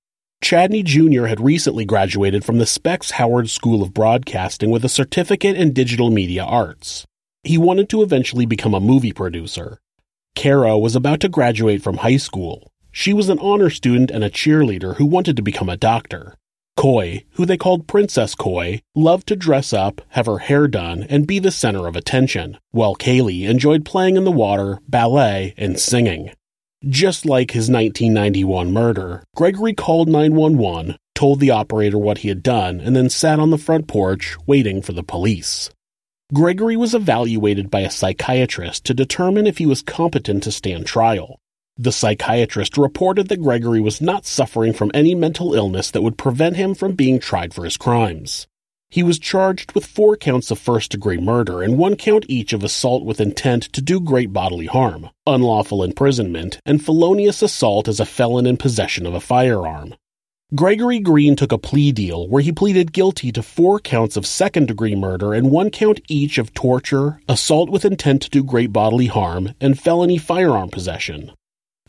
Chadney 0.41 0.83
Jr. 0.83 1.25
had 1.25 1.39
recently 1.39 1.86
graduated 1.86 2.43
from 2.43 2.57
the 2.57 2.65
Specs 2.65 3.12
Howard 3.12 3.50
School 3.50 3.81
of 3.81 3.93
Broadcasting 3.93 4.69
with 4.69 4.83
a 4.83 4.89
certificate 4.89 5.55
in 5.55 5.74
digital 5.74 6.10
media 6.10 6.43
arts. 6.43 7.05
He 7.43 7.57
wanted 7.57 7.89
to 7.89 8.01
eventually 8.01 8.45
become 8.45 8.74
a 8.74 8.79
movie 8.79 9.13
producer. 9.13 9.79
Kara 10.36 10.77
was 10.77 10.95
about 10.95 11.19
to 11.21 11.29
graduate 11.29 11.81
from 11.81 11.98
high 11.98 12.17
school, 12.17 12.71
she 12.91 13.13
was 13.13 13.29
an 13.29 13.39
honor 13.39 13.69
student 13.69 14.12
and 14.12 14.24
a 14.24 14.29
cheerleader 14.29 14.98
who 14.98 15.05
wanted 15.05 15.38
to 15.38 15.41
become 15.41 15.69
a 15.69 15.77
doctor. 15.77 16.36
Coy, 16.75 17.24
who 17.33 17.45
they 17.45 17.57
called 17.57 17.88
Princess 17.88 18.36
Coy, 18.36 18.81
loved 18.95 19.27
to 19.27 19.36
dress 19.36 19.71
up, 19.71 20.01
have 20.10 20.25
her 20.25 20.39
hair 20.39 20.67
done, 20.67 21.03
and 21.10 21.27
be 21.27 21.39
the 21.39 21.51
center 21.51 21.88
of 21.88 21.95
attention, 21.95 22.57
while 22.71 22.95
Kaylee 22.95 23.48
enjoyed 23.48 23.86
playing 23.86 24.17
in 24.17 24.24
the 24.24 24.31
water, 24.31 24.79
ballet, 24.88 25.53
and 25.57 25.79
singing. 25.79 26.31
Just 26.89 27.27
like 27.27 27.51
his 27.51 27.69
1991 27.69 28.71
murder, 28.71 29.23
Gregory 29.35 29.75
called 29.75 30.09
911, 30.09 30.97
told 31.13 31.39
the 31.39 31.51
operator 31.51 32.00
what 32.00 32.19
he 32.19 32.29
had 32.29 32.41
done, 32.41 32.81
and 32.81 32.95
then 32.95 33.07
sat 33.07 33.39
on 33.39 33.51
the 33.51 33.59
front 33.59 33.88
porch 33.88 34.35
waiting 34.47 34.81
for 34.81 34.91
the 34.91 35.03
police. 35.03 35.69
Gregory 36.33 36.75
was 36.75 36.95
evaluated 36.95 37.69
by 37.69 37.81
a 37.81 37.91
psychiatrist 37.91 38.83
to 38.85 38.95
determine 38.95 39.45
if 39.45 39.59
he 39.59 39.67
was 39.67 39.83
competent 39.83 40.41
to 40.41 40.51
stand 40.51 40.88
trial. 40.88 41.38
The 41.77 41.91
psychiatrist 41.91 42.79
reported 42.79 43.29
that 43.29 43.43
Gregory 43.43 43.79
was 43.79 44.01
not 44.01 44.25
suffering 44.25 44.73
from 44.73 44.89
any 44.91 45.13
mental 45.13 45.53
illness 45.53 45.91
that 45.91 46.01
would 46.01 46.17
prevent 46.17 46.55
him 46.55 46.73
from 46.73 46.93
being 46.93 47.19
tried 47.19 47.53
for 47.53 47.63
his 47.63 47.77
crimes. 47.77 48.47
He 48.91 49.03
was 49.03 49.19
charged 49.19 49.71
with 49.71 49.86
four 49.86 50.17
counts 50.17 50.51
of 50.51 50.60
first 50.60 50.91
degree 50.91 51.17
murder 51.17 51.63
and 51.63 51.77
one 51.77 51.95
count 51.95 52.25
each 52.27 52.51
of 52.51 52.62
assault 52.62 53.05
with 53.05 53.21
intent 53.21 53.63
to 53.71 53.81
do 53.81 54.01
great 54.01 54.33
bodily 54.33 54.65
harm, 54.65 55.10
unlawful 55.25 55.81
imprisonment, 55.81 56.60
and 56.65 56.83
felonious 56.83 57.41
assault 57.41 57.88
as 57.88 58.01
a 58.01 58.05
felon 58.05 58.45
in 58.45 58.57
possession 58.57 59.05
of 59.05 59.13
a 59.13 59.21
firearm. 59.21 59.95
Gregory 60.53 61.00
Green 61.00 61.38
took 61.38 61.53
a 61.53 61.57
plea 61.57 61.93
deal 61.93 62.27
where 62.27 62.41
he 62.41 62.51
pleaded 62.51 62.91
guilty 62.91 63.31
to 63.31 63.41
four 63.41 63.79
counts 63.79 64.17
of 64.17 64.25
second 64.25 64.67
degree 64.67 64.95
murder 64.95 65.33
and 65.33 65.51
one 65.51 65.69
count 65.69 66.01
each 66.10 66.38
of 66.38 66.53
torture, 66.53 67.21
assault 67.29 67.69
with 67.69 67.86
intent 67.86 68.21
to 68.24 68.29
do 68.29 68.43
great 68.43 68.74
bodily 68.74 69.07
harm, 69.07 69.53
and 69.62 69.79
felony 69.79 70.17
firearm 70.17 70.69
possession. 70.69 71.31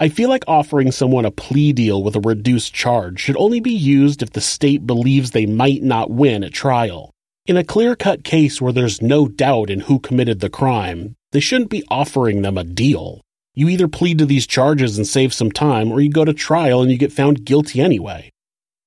I 0.02 0.08
feel 0.08 0.28
like 0.28 0.42
offering 0.48 0.90
someone 0.90 1.24
a 1.24 1.30
plea 1.30 1.72
deal 1.72 2.02
with 2.02 2.16
a 2.16 2.20
reduced 2.20 2.74
charge 2.74 3.20
should 3.20 3.36
only 3.36 3.60
be 3.60 3.70
used 3.70 4.20
if 4.20 4.32
the 4.32 4.40
state 4.40 4.84
believes 4.84 5.30
they 5.30 5.46
might 5.46 5.84
not 5.84 6.10
win 6.10 6.42
at 6.42 6.52
trial. 6.52 7.12
In 7.46 7.56
a 7.56 7.62
clear 7.62 7.94
cut 7.94 8.24
case 8.24 8.60
where 8.60 8.72
there's 8.72 9.00
no 9.00 9.28
doubt 9.28 9.70
in 9.70 9.78
who 9.78 10.00
committed 10.00 10.40
the 10.40 10.50
crime, 10.50 11.14
they 11.30 11.38
shouldn't 11.38 11.70
be 11.70 11.84
offering 11.88 12.42
them 12.42 12.58
a 12.58 12.64
deal. 12.64 13.20
You 13.54 13.68
either 13.68 13.86
plead 13.86 14.18
to 14.18 14.26
these 14.26 14.44
charges 14.44 14.98
and 14.98 15.06
save 15.06 15.32
some 15.32 15.52
time, 15.52 15.92
or 15.92 16.00
you 16.00 16.10
go 16.10 16.24
to 16.24 16.34
trial 16.34 16.82
and 16.82 16.90
you 16.90 16.98
get 16.98 17.12
found 17.12 17.44
guilty 17.44 17.80
anyway. 17.80 18.32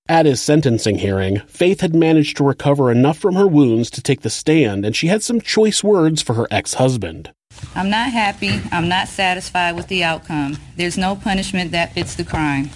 At 0.08 0.28
his 0.28 0.40
sentencing 0.40 1.00
hearing, 1.00 1.40
Faith 1.48 1.82
had 1.82 1.96
managed 1.96 2.38
to 2.38 2.44
recover 2.44 2.92
enough 2.92 3.18
from 3.18 3.34
her 3.34 3.48
wounds 3.48 3.90
to 3.90 4.04
take 4.04 4.22
the 4.22 4.30
stand, 4.30 4.86
and 4.86 4.96
she 4.96 5.08
had 5.08 5.24
some 5.24 5.42
choice 5.42 5.84
words 5.84 6.22
for 6.22 6.36
her 6.36 6.48
ex 6.52 6.76
husband. 6.76 7.32
I'm 7.74 7.90
not 7.90 8.12
happy. 8.12 8.62
I'm 8.72 8.88
not 8.88 9.08
satisfied 9.08 9.76
with 9.76 9.88
the 9.88 10.04
outcome. 10.04 10.58
There's 10.76 10.96
no 10.96 11.16
punishment 11.16 11.72
that 11.72 11.94
fits 11.94 12.14
the 12.14 12.24
crime. 12.24 12.70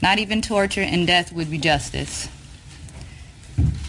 Not 0.00 0.20
even 0.20 0.40
torture 0.40 0.82
and 0.82 1.04
death 1.04 1.32
would 1.32 1.50
be 1.50 1.58
justice. 1.58 2.28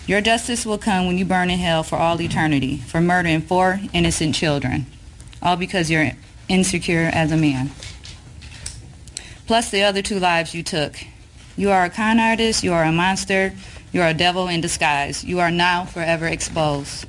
Your 0.08 0.22
justice 0.22 0.66
will 0.66 0.80
come 0.80 1.06
when 1.06 1.20
you 1.20 1.26
burn 1.26 1.52
in 1.52 1.60
hell 1.60 1.84
for 1.84 1.98
all 1.98 2.20
eternity 2.20 2.78
for 2.78 3.02
murdering 3.02 3.42
four 3.42 3.80
innocent 3.94 4.34
children, 4.34 4.88
all 5.44 5.58
because 5.58 5.92
you're 5.92 6.14
insecure 6.50 7.12
as 7.14 7.32
a 7.32 7.38
man. 7.38 7.70
Plus 9.46 9.70
the 9.70 9.84
other 9.84 10.02
two 10.02 10.20
lives 10.20 10.56
you 10.56 10.64
took. 10.64 10.96
You 11.62 11.70
are 11.70 11.84
a 11.84 11.92
con 11.92 12.20
artist, 12.20 12.64
you 12.64 12.74
are 12.74 12.84
a 12.84 12.92
monster, 12.92 13.54
you 13.92 14.02
are 14.02 14.08
a 14.08 14.16
devil 14.16 14.48
in 14.48 14.62
disguise. 14.62 15.24
You 15.24 15.42
are 15.42 15.52
now 15.52 15.86
forever 15.86 16.26
exposed. 16.26 17.06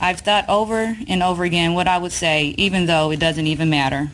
I've 0.00 0.20
thought 0.20 0.48
over 0.48 0.96
and 1.08 1.20
over 1.20 1.42
again 1.42 1.74
what 1.74 1.88
I 1.88 1.98
would 1.98 2.12
say, 2.12 2.54
even 2.56 2.86
though 2.86 3.10
it 3.10 3.18
doesn't 3.18 3.48
even 3.48 3.68
matter. 3.68 4.12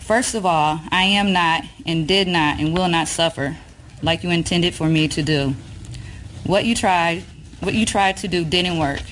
First 0.00 0.34
of 0.34 0.44
all, 0.44 0.80
I 0.90 1.04
am 1.04 1.32
not 1.32 1.62
and 1.86 2.08
did 2.08 2.26
not 2.26 2.58
and 2.58 2.74
will 2.74 2.88
not 2.88 3.06
suffer 3.06 3.56
like 4.02 4.24
you 4.24 4.30
intended 4.30 4.74
for 4.74 4.88
me 4.88 5.06
to 5.06 5.22
do. 5.22 5.54
What 6.44 6.64
you 6.64 6.74
tried, 6.74 7.22
what 7.60 7.74
you 7.74 7.86
tried 7.86 8.16
to 8.16 8.26
do 8.26 8.44
didn't 8.44 8.76
work. 8.76 9.02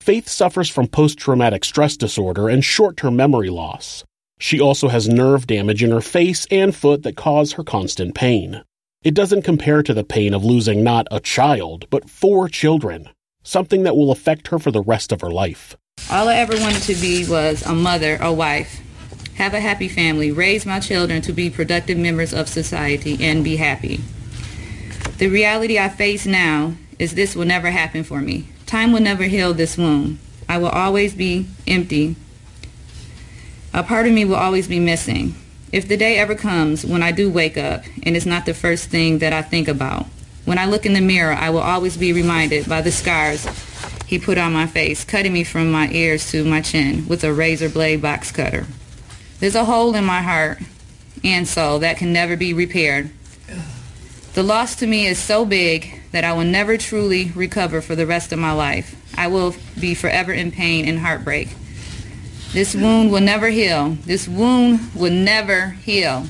Faith 0.00 0.30
suffers 0.30 0.70
from 0.70 0.86
post-traumatic 0.86 1.62
stress 1.62 1.98
disorder 1.98 2.48
and 2.48 2.64
short-term 2.64 3.16
memory 3.16 3.50
loss. 3.50 4.02
She 4.40 4.58
also 4.58 4.88
has 4.88 5.06
nerve 5.06 5.46
damage 5.46 5.82
in 5.84 5.90
her 5.90 6.00
face 6.00 6.46
and 6.50 6.74
foot 6.74 7.02
that 7.02 7.14
cause 7.14 7.52
her 7.52 7.62
constant 7.62 8.14
pain. 8.14 8.62
It 9.04 9.12
doesn't 9.12 9.42
compare 9.42 9.82
to 9.82 9.92
the 9.92 10.02
pain 10.02 10.32
of 10.32 10.44
losing 10.44 10.82
not 10.82 11.06
a 11.10 11.20
child, 11.20 11.86
but 11.90 12.08
four 12.08 12.48
children, 12.48 13.10
something 13.42 13.82
that 13.82 13.94
will 13.94 14.10
affect 14.10 14.48
her 14.48 14.58
for 14.58 14.70
the 14.70 14.82
rest 14.82 15.12
of 15.12 15.20
her 15.20 15.30
life. 15.30 15.76
All 16.10 16.28
I 16.28 16.36
ever 16.36 16.58
wanted 16.58 16.82
to 16.84 16.94
be 16.94 17.28
was 17.28 17.64
a 17.66 17.74
mother, 17.74 18.16
a 18.20 18.32
wife, 18.32 18.80
have 19.36 19.52
a 19.52 19.60
happy 19.60 19.88
family, 19.88 20.32
raise 20.32 20.64
my 20.64 20.80
children 20.80 21.20
to 21.22 21.34
be 21.34 21.50
productive 21.50 21.98
members 21.98 22.32
of 22.32 22.48
society, 22.48 23.18
and 23.20 23.44
be 23.44 23.56
happy. 23.56 24.00
The 25.18 25.28
reality 25.28 25.78
I 25.78 25.90
face 25.90 26.24
now 26.24 26.72
is 26.98 27.14
this 27.14 27.36
will 27.36 27.44
never 27.44 27.70
happen 27.70 28.04
for 28.04 28.22
me. 28.22 28.48
Time 28.64 28.90
will 28.90 29.02
never 29.02 29.24
heal 29.24 29.52
this 29.52 29.76
wound. 29.76 30.18
I 30.48 30.56
will 30.56 30.70
always 30.70 31.14
be 31.14 31.46
empty. 31.66 32.16
A 33.72 33.84
part 33.84 34.06
of 34.06 34.12
me 34.12 34.24
will 34.24 34.34
always 34.34 34.66
be 34.66 34.80
missing. 34.80 35.34
If 35.70 35.86
the 35.86 35.96
day 35.96 36.18
ever 36.18 36.34
comes 36.34 36.84
when 36.84 37.02
I 37.02 37.12
do 37.12 37.30
wake 37.30 37.56
up 37.56 37.84
and 38.02 38.16
it's 38.16 38.26
not 38.26 38.44
the 38.44 38.54
first 38.54 38.88
thing 38.88 39.18
that 39.18 39.32
I 39.32 39.42
think 39.42 39.68
about, 39.68 40.06
when 40.44 40.58
I 40.58 40.66
look 40.66 40.84
in 40.84 40.94
the 40.94 41.00
mirror, 41.00 41.32
I 41.32 41.50
will 41.50 41.60
always 41.60 41.96
be 41.96 42.12
reminded 42.12 42.68
by 42.68 42.80
the 42.80 42.90
scars 42.90 43.46
he 44.06 44.18
put 44.18 44.38
on 44.38 44.52
my 44.52 44.66
face, 44.66 45.04
cutting 45.04 45.32
me 45.32 45.44
from 45.44 45.70
my 45.70 45.88
ears 45.92 46.32
to 46.32 46.44
my 46.44 46.60
chin 46.60 47.06
with 47.06 47.22
a 47.22 47.32
razor 47.32 47.68
blade 47.68 48.02
box 48.02 48.32
cutter. 48.32 48.66
There's 49.38 49.54
a 49.54 49.64
hole 49.64 49.94
in 49.94 50.04
my 50.04 50.20
heart 50.20 50.58
and 51.22 51.46
soul 51.46 51.78
that 51.78 51.96
can 51.96 52.12
never 52.12 52.36
be 52.36 52.52
repaired. 52.52 53.10
The 54.34 54.42
loss 54.42 54.74
to 54.76 54.86
me 54.88 55.06
is 55.06 55.18
so 55.18 55.44
big 55.44 56.00
that 56.10 56.24
I 56.24 56.32
will 56.32 56.44
never 56.44 56.76
truly 56.76 57.30
recover 57.36 57.80
for 57.80 57.94
the 57.94 58.06
rest 58.06 58.32
of 58.32 58.40
my 58.40 58.52
life. 58.52 58.96
I 59.16 59.28
will 59.28 59.54
be 59.78 59.94
forever 59.94 60.32
in 60.32 60.50
pain 60.50 60.88
and 60.88 60.98
heartbreak. 60.98 61.50
This 62.52 62.74
wound 62.74 63.12
will 63.12 63.20
never 63.20 63.48
heal. 63.48 63.96
This 64.06 64.26
wound 64.26 64.80
will 64.94 65.12
never 65.12 65.70
heal. 65.70 66.26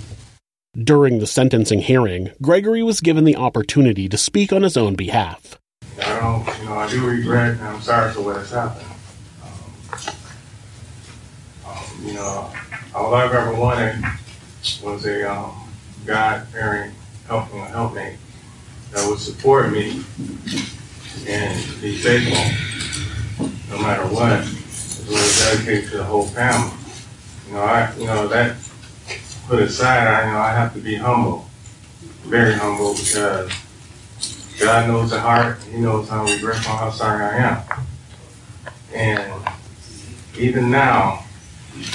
During 0.76 1.18
the 1.18 1.26
sentencing 1.26 1.80
hearing, 1.80 2.30
Gregory 2.42 2.82
was 2.82 3.00
given 3.00 3.24
the 3.24 3.36
opportunity 3.36 4.06
to 4.08 4.18
speak 4.18 4.52
on 4.52 4.62
his 4.62 4.76
own 4.76 4.96
behalf. 4.96 5.58
I 5.98 6.20
don't, 6.20 6.58
you 6.58 6.64
know, 6.66 6.74
I 6.74 6.90
do 6.90 7.06
regret 7.06 7.52
and 7.52 7.62
I'm 7.62 7.80
sorry 7.80 8.12
for 8.12 8.20
what 8.20 8.36
has 8.36 8.50
happened. 8.50 8.86
Um, 9.42 10.12
um, 11.66 12.06
you 12.06 12.12
know, 12.12 12.52
all 12.94 13.14
I've 13.14 13.32
ever 13.32 13.54
wanted 13.54 14.04
was 14.82 15.06
a, 15.06 15.30
um, 15.32 15.68
God 16.04 16.46
fearing 16.48 16.92
helping 17.26 17.60
helpmate 17.60 18.18
that 18.92 19.08
would 19.08 19.20
support 19.20 19.72
me 19.72 20.04
and 21.26 21.80
be 21.80 21.96
faithful 21.96 23.46
no 23.70 23.78
matter 23.80 24.02
what, 24.14 24.46
as 25.10 25.16
well 25.16 25.24
as 25.24 25.58
dedicate 25.64 25.90
to 25.90 25.96
the 25.98 26.04
whole 26.04 26.24
family. 26.24 26.76
You 27.48 27.54
know, 27.54 27.62
I 27.62 27.94
you 27.96 28.06
know 28.06 28.28
that 28.28 28.56
put 29.48 29.60
aside, 29.60 30.06
I 30.06 30.26
you 30.26 30.32
know 30.32 30.38
I 30.38 30.52
have 30.52 30.72
to 30.74 30.80
be 30.80 30.94
humble, 30.94 31.48
very 32.22 32.54
humble 32.54 32.94
because 32.94 33.50
God 34.60 34.88
knows 34.88 35.10
the 35.10 35.20
heart. 35.20 35.62
He 35.64 35.78
knows 35.78 36.08
how 36.08 36.24
regretful, 36.24 36.76
how 36.76 36.90
sorry 36.90 37.24
I 37.24 37.36
am. 37.38 37.62
And 38.94 39.48
even 40.38 40.70
now, 40.70 41.24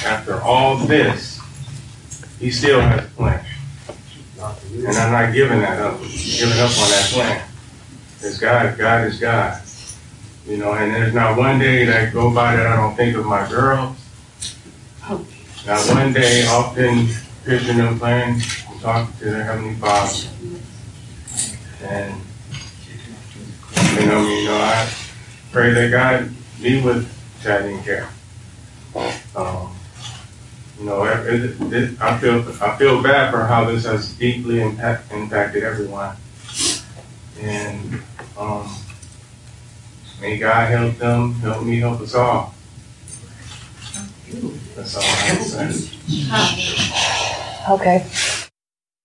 after 0.04 0.42
all 0.42 0.78
this, 0.78 1.40
He 2.40 2.52
still 2.52 2.82
has 2.82 3.06
a 3.06 3.10
plan. 3.10 3.46
And 4.76 4.98
I'm 4.98 5.12
not 5.12 5.34
giving 5.34 5.60
that 5.62 5.80
up, 5.82 6.02
giving 6.02 6.60
up 6.60 6.78
on 6.78 6.90
that 6.90 7.10
plan. 7.12 7.48
Because 8.16 8.38
God, 8.38 8.78
God 8.78 9.08
is 9.08 9.20
God. 9.20 9.65
You 10.48 10.58
know, 10.58 10.74
and 10.74 10.94
there's 10.94 11.14
not 11.14 11.38
one 11.38 11.58
day 11.58 11.86
that 11.86 12.14
go 12.14 12.32
by 12.34 12.56
that 12.56 12.68
I 12.68 12.76
don't 12.76 12.96
think 12.96 13.18
of 13.18 13.26
my 13.26 13.50
girls. 13.50 13.98
Not 15.66 15.90
one 15.90 16.14
day, 16.14 16.46
often 16.46 17.08
picturing 17.44 17.78
them 17.80 17.98
playing 17.98 18.42
and 18.70 18.82
talking 18.82 19.16
to 19.18 19.26
their 19.26 19.44
Heavenly 19.44 19.76
Father. 19.76 20.30
And, 21.82 22.22
you 24.00 24.06
know, 24.06 24.28
you 24.28 24.46
know, 24.46 24.56
I 24.56 24.94
pray 25.52 25.74
that 25.74 25.90
God 25.90 26.30
be 26.62 26.80
with 26.80 27.12
Chad 27.42 27.66
and 27.66 27.84
Karen. 27.84 28.08
Um, 29.36 29.76
you 30.80 30.86
know, 30.86 31.06
it, 31.06 31.28
it, 31.28 31.74
it, 31.74 32.02
I 32.02 32.18
feel 32.20 32.40
I 32.62 32.76
feel 32.78 33.02
bad 33.02 33.32
for 33.32 33.46
how 33.46 33.66
this 33.66 33.86
has 33.86 34.14
deeply 34.14 34.62
impact, 34.62 35.12
impacted 35.12 35.64
everyone, 35.64 36.16
and 37.40 38.02
um, 38.38 38.70
may 40.22 40.38
God 40.38 40.70
help 40.70 40.98
them, 40.98 41.34
help 41.36 41.64
me, 41.64 41.80
help 41.80 42.02
us 42.02 42.16
all. 42.16 42.54
That's 44.76 44.96
all 44.96 45.04
I 45.04 45.06
have 45.06 45.38
to 45.38 45.72
say. 45.74 45.96
Okay. 47.70 48.06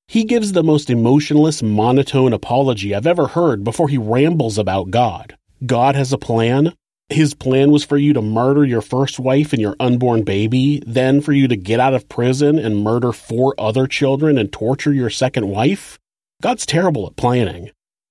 He 0.08 0.24
gives 0.24 0.52
the 0.52 0.64
most 0.64 0.90
emotionless, 0.90 1.62
monotone 1.62 2.32
apology 2.32 2.94
I've 2.94 3.06
ever 3.06 3.28
heard 3.28 3.62
before 3.62 3.88
he 3.88 3.96
rambles 3.96 4.58
about 4.58 4.90
God. 4.90 5.36
God 5.64 5.94
has 5.94 6.12
a 6.12 6.18
plan. 6.18 6.74
His 7.10 7.34
plan 7.34 7.70
was 7.70 7.84
for 7.84 7.96
you 7.96 8.12
to 8.14 8.22
murder 8.22 8.64
your 8.64 8.82
first 8.82 9.18
wife 9.18 9.52
and 9.52 9.62
your 9.62 9.76
unborn 9.78 10.24
baby, 10.24 10.82
then 10.86 11.20
for 11.20 11.32
you 11.32 11.48
to 11.48 11.56
get 11.56 11.80
out 11.80 11.94
of 11.94 12.08
prison 12.08 12.58
and 12.58 12.82
murder 12.82 13.12
four 13.12 13.54
other 13.56 13.86
children 13.86 14.36
and 14.36 14.52
torture 14.52 14.92
your 14.92 15.10
second 15.10 15.48
wife? 15.48 15.98
God's 16.42 16.66
terrible 16.66 17.06
at 17.06 17.16
planning. 17.16 17.70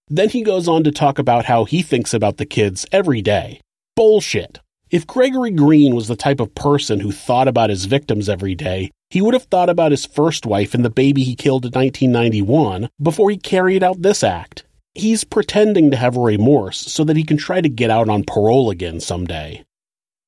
Then 0.09 0.29
he 0.29 0.41
goes 0.41 0.67
on 0.67 0.83
to 0.85 0.91
talk 0.91 1.19
about 1.19 1.45
how 1.45 1.65
he 1.65 1.81
thinks 1.83 2.13
about 2.13 2.37
the 2.37 2.45
kids 2.45 2.85
every 2.91 3.21
day. 3.21 3.61
Bullshit. 3.95 4.59
If 4.89 5.05
Gregory 5.05 5.51
Green 5.51 5.93
was 5.93 6.07
the 6.07 6.15
type 6.15 6.39
of 6.39 6.55
person 6.55 6.99
who 6.99 7.11
thought 7.11 7.47
about 7.47 7.69
his 7.69 7.85
victims 7.85 8.27
every 8.27 8.55
day, 8.55 8.89
he 9.11 9.21
would 9.21 9.35
have 9.35 9.43
thought 9.43 9.69
about 9.69 9.91
his 9.91 10.07
first 10.07 10.47
wife 10.47 10.73
and 10.73 10.83
the 10.83 10.89
baby 10.89 11.23
he 11.23 11.35
killed 11.35 11.65
in 11.65 11.71
1991 11.71 12.89
before 12.99 13.29
he 13.29 13.37
carried 13.37 13.83
out 13.83 14.01
this 14.01 14.23
act. 14.23 14.65
He's 14.95 15.23
pretending 15.23 15.91
to 15.91 15.97
have 15.97 16.17
remorse 16.17 16.79
so 16.79 17.03
that 17.03 17.15
he 17.15 17.23
can 17.23 17.37
try 17.37 17.61
to 17.61 17.69
get 17.69 17.91
out 17.91 18.09
on 18.09 18.23
parole 18.23 18.71
again 18.71 18.99
someday. 18.99 19.63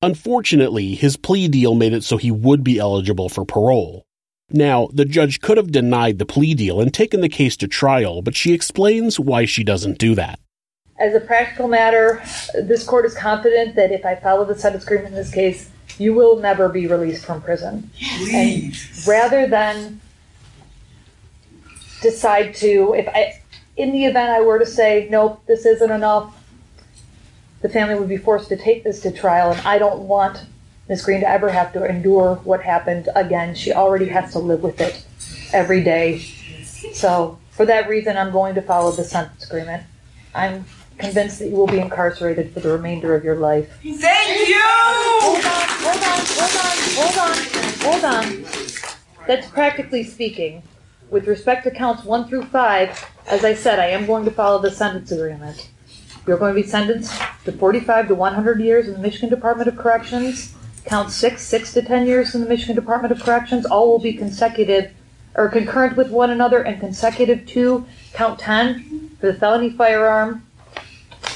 Unfortunately, 0.00 0.94
his 0.94 1.16
plea 1.16 1.48
deal 1.48 1.74
made 1.74 1.92
it 1.92 2.04
so 2.04 2.16
he 2.16 2.30
would 2.30 2.62
be 2.62 2.78
eligible 2.78 3.28
for 3.28 3.44
parole. 3.44 4.04
Now, 4.50 4.88
the 4.92 5.04
judge 5.04 5.40
could 5.40 5.56
have 5.56 5.72
denied 5.72 6.18
the 6.18 6.26
plea 6.26 6.54
deal 6.54 6.80
and 6.80 6.92
taken 6.92 7.20
the 7.20 7.28
case 7.28 7.56
to 7.58 7.68
trial, 7.68 8.22
but 8.22 8.36
she 8.36 8.52
explains 8.52 9.18
why 9.18 9.44
she 9.44 9.64
doesn't 9.64 9.98
do 9.98 10.14
that. 10.14 10.38
As 10.98 11.14
a 11.14 11.20
practical 11.20 11.68
matter, 11.68 12.22
this 12.54 12.84
court 12.84 13.06
is 13.06 13.14
confident 13.14 13.74
that 13.76 13.90
if 13.90 14.04
I 14.04 14.14
follow 14.14 14.44
the 14.44 14.54
sentence 14.54 14.84
agreement 14.84 15.08
in 15.08 15.14
this 15.14 15.32
case, 15.32 15.70
you 15.98 16.14
will 16.14 16.38
never 16.38 16.68
be 16.68 16.86
released 16.86 17.24
from 17.24 17.40
prison. 17.42 17.90
And 18.32 18.74
rather 19.06 19.46
than 19.46 20.00
decide 22.02 22.54
to, 22.56 22.94
if 22.94 23.08
I, 23.08 23.40
in 23.76 23.92
the 23.92 24.04
event 24.04 24.30
I 24.30 24.40
were 24.42 24.58
to 24.58 24.66
say, 24.66 25.08
nope, 25.10 25.42
this 25.46 25.64
isn't 25.64 25.90
enough, 25.90 26.38
the 27.62 27.68
family 27.68 27.94
would 27.94 28.08
be 28.08 28.16
forced 28.16 28.48
to 28.48 28.56
take 28.56 28.84
this 28.84 29.00
to 29.00 29.12
trial, 29.12 29.52
and 29.52 29.60
I 29.66 29.78
don't 29.78 30.00
want 30.00 30.44
Miss 30.88 31.04
Green 31.04 31.20
to 31.20 31.28
ever 31.28 31.50
have 31.50 31.72
to 31.74 31.84
endure 31.84 32.36
what 32.44 32.62
happened 32.62 33.08
again. 33.14 33.54
She 33.54 33.72
already 33.72 34.06
has 34.08 34.32
to 34.32 34.38
live 34.38 34.62
with 34.62 34.80
it 34.80 35.04
every 35.52 35.82
day. 35.82 36.18
So, 36.92 37.38
for 37.50 37.64
that 37.66 37.88
reason, 37.88 38.16
I'm 38.16 38.32
going 38.32 38.54
to 38.56 38.62
follow 38.62 38.90
the 38.90 39.04
sentence 39.04 39.44
agreement. 39.46 39.84
I'm 40.34 40.64
convinced 40.98 41.38
that 41.38 41.48
you 41.48 41.56
will 41.56 41.66
be 41.66 41.78
incarcerated 41.78 42.52
for 42.52 42.60
the 42.60 42.70
remainder 42.70 43.14
of 43.14 43.24
your 43.24 43.36
life. 43.36 43.70
Thank 43.82 44.48
you! 44.48 44.60
Hold 45.20 45.44
on, 45.44 45.68
hold 45.82 46.02
on, 46.02 46.20
hold 46.38 47.16
on, 47.18 47.42
hold 47.82 48.04
on, 48.04 48.44
hold 48.44 48.46
on. 48.46 49.26
That's 49.26 49.48
practically 49.48 50.04
speaking. 50.04 50.62
With 51.10 51.26
respect 51.26 51.64
to 51.64 51.70
counts 51.70 52.04
one 52.04 52.26
through 52.26 52.44
five, 52.46 53.08
as 53.26 53.44
I 53.44 53.54
said, 53.54 53.78
I 53.78 53.88
am 53.88 54.06
going 54.06 54.24
to 54.24 54.30
follow 54.30 54.60
the 54.60 54.70
sentence 54.70 55.12
agreement. 55.12 55.68
You're 56.26 56.38
going 56.38 56.54
to 56.54 56.60
be 56.60 56.66
sentenced 56.66 57.20
to 57.44 57.52
45 57.52 58.08
to 58.08 58.14
100 58.14 58.60
years 58.60 58.86
in 58.88 58.94
the 58.94 58.98
Michigan 58.98 59.28
Department 59.28 59.68
of 59.68 59.76
Corrections. 59.76 60.54
Count 60.84 61.10
six, 61.10 61.42
six 61.42 61.72
to 61.74 61.82
10 61.82 62.06
years 62.06 62.34
in 62.34 62.40
the 62.40 62.48
Michigan 62.48 62.74
Department 62.74 63.12
of 63.12 63.22
Corrections. 63.22 63.64
All 63.66 63.88
will 63.88 63.98
be 63.98 64.12
consecutive 64.12 64.92
or 65.34 65.48
concurrent 65.48 65.96
with 65.96 66.10
one 66.10 66.30
another 66.30 66.62
and 66.62 66.80
consecutive 66.80 67.46
to 67.46 67.86
count 68.12 68.38
10 68.38 69.16
for 69.20 69.26
the 69.28 69.34
felony 69.34 69.70
firearm, 69.70 70.46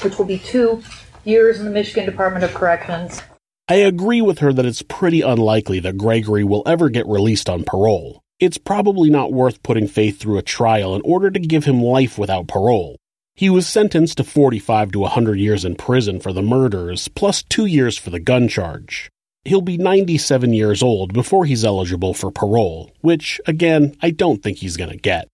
which 0.01 0.17
will 0.17 0.25
be 0.25 0.37
two 0.37 0.83
years 1.23 1.59
in 1.59 1.65
the 1.65 1.71
Michigan 1.71 2.05
Department 2.05 2.43
of 2.43 2.53
Corrections. 2.53 3.21
I 3.69 3.75
agree 3.75 4.21
with 4.21 4.39
her 4.39 4.53
that 4.53 4.65
it's 4.65 4.81
pretty 4.81 5.21
unlikely 5.21 5.79
that 5.81 5.97
Gregory 5.97 6.43
will 6.43 6.63
ever 6.65 6.89
get 6.89 7.05
released 7.05 7.49
on 7.49 7.63
parole. 7.63 8.21
It's 8.39 8.57
probably 8.57 9.09
not 9.09 9.33
worth 9.33 9.63
putting 9.63 9.87
Faith 9.87 10.19
through 10.19 10.37
a 10.37 10.43
trial 10.43 10.95
in 10.95 11.01
order 11.03 11.31
to 11.31 11.39
give 11.39 11.65
him 11.65 11.81
life 11.81 12.17
without 12.17 12.47
parole. 12.47 12.97
He 13.35 13.49
was 13.49 13.67
sentenced 13.67 14.17
to 14.17 14.23
45 14.23 14.93
to 14.93 14.99
100 14.99 15.39
years 15.39 15.65
in 15.65 15.75
prison 15.75 16.19
for 16.19 16.31
the 16.31 16.41
murders, 16.41 17.07
plus 17.07 17.43
two 17.43 17.65
years 17.65 17.97
for 17.97 18.09
the 18.09 18.19
gun 18.19 18.47
charge. 18.47 19.09
He'll 19.47 19.61
be 19.61 19.77
97 19.77 20.51
years 20.51 20.83
old 20.83 21.13
before 21.13 21.45
he's 21.45 21.63
eligible 21.63 22.13
for 22.13 22.31
parole, 22.31 22.91
which, 22.99 23.39
again, 23.47 23.95
I 24.01 24.11
don't 24.11 24.43
think 24.43 24.57
he's 24.57 24.75
gonna 24.75 24.97
get. 24.97 25.29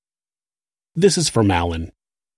This 0.93 1.17
is 1.17 1.29
from 1.29 1.49
Alan. 1.49 1.91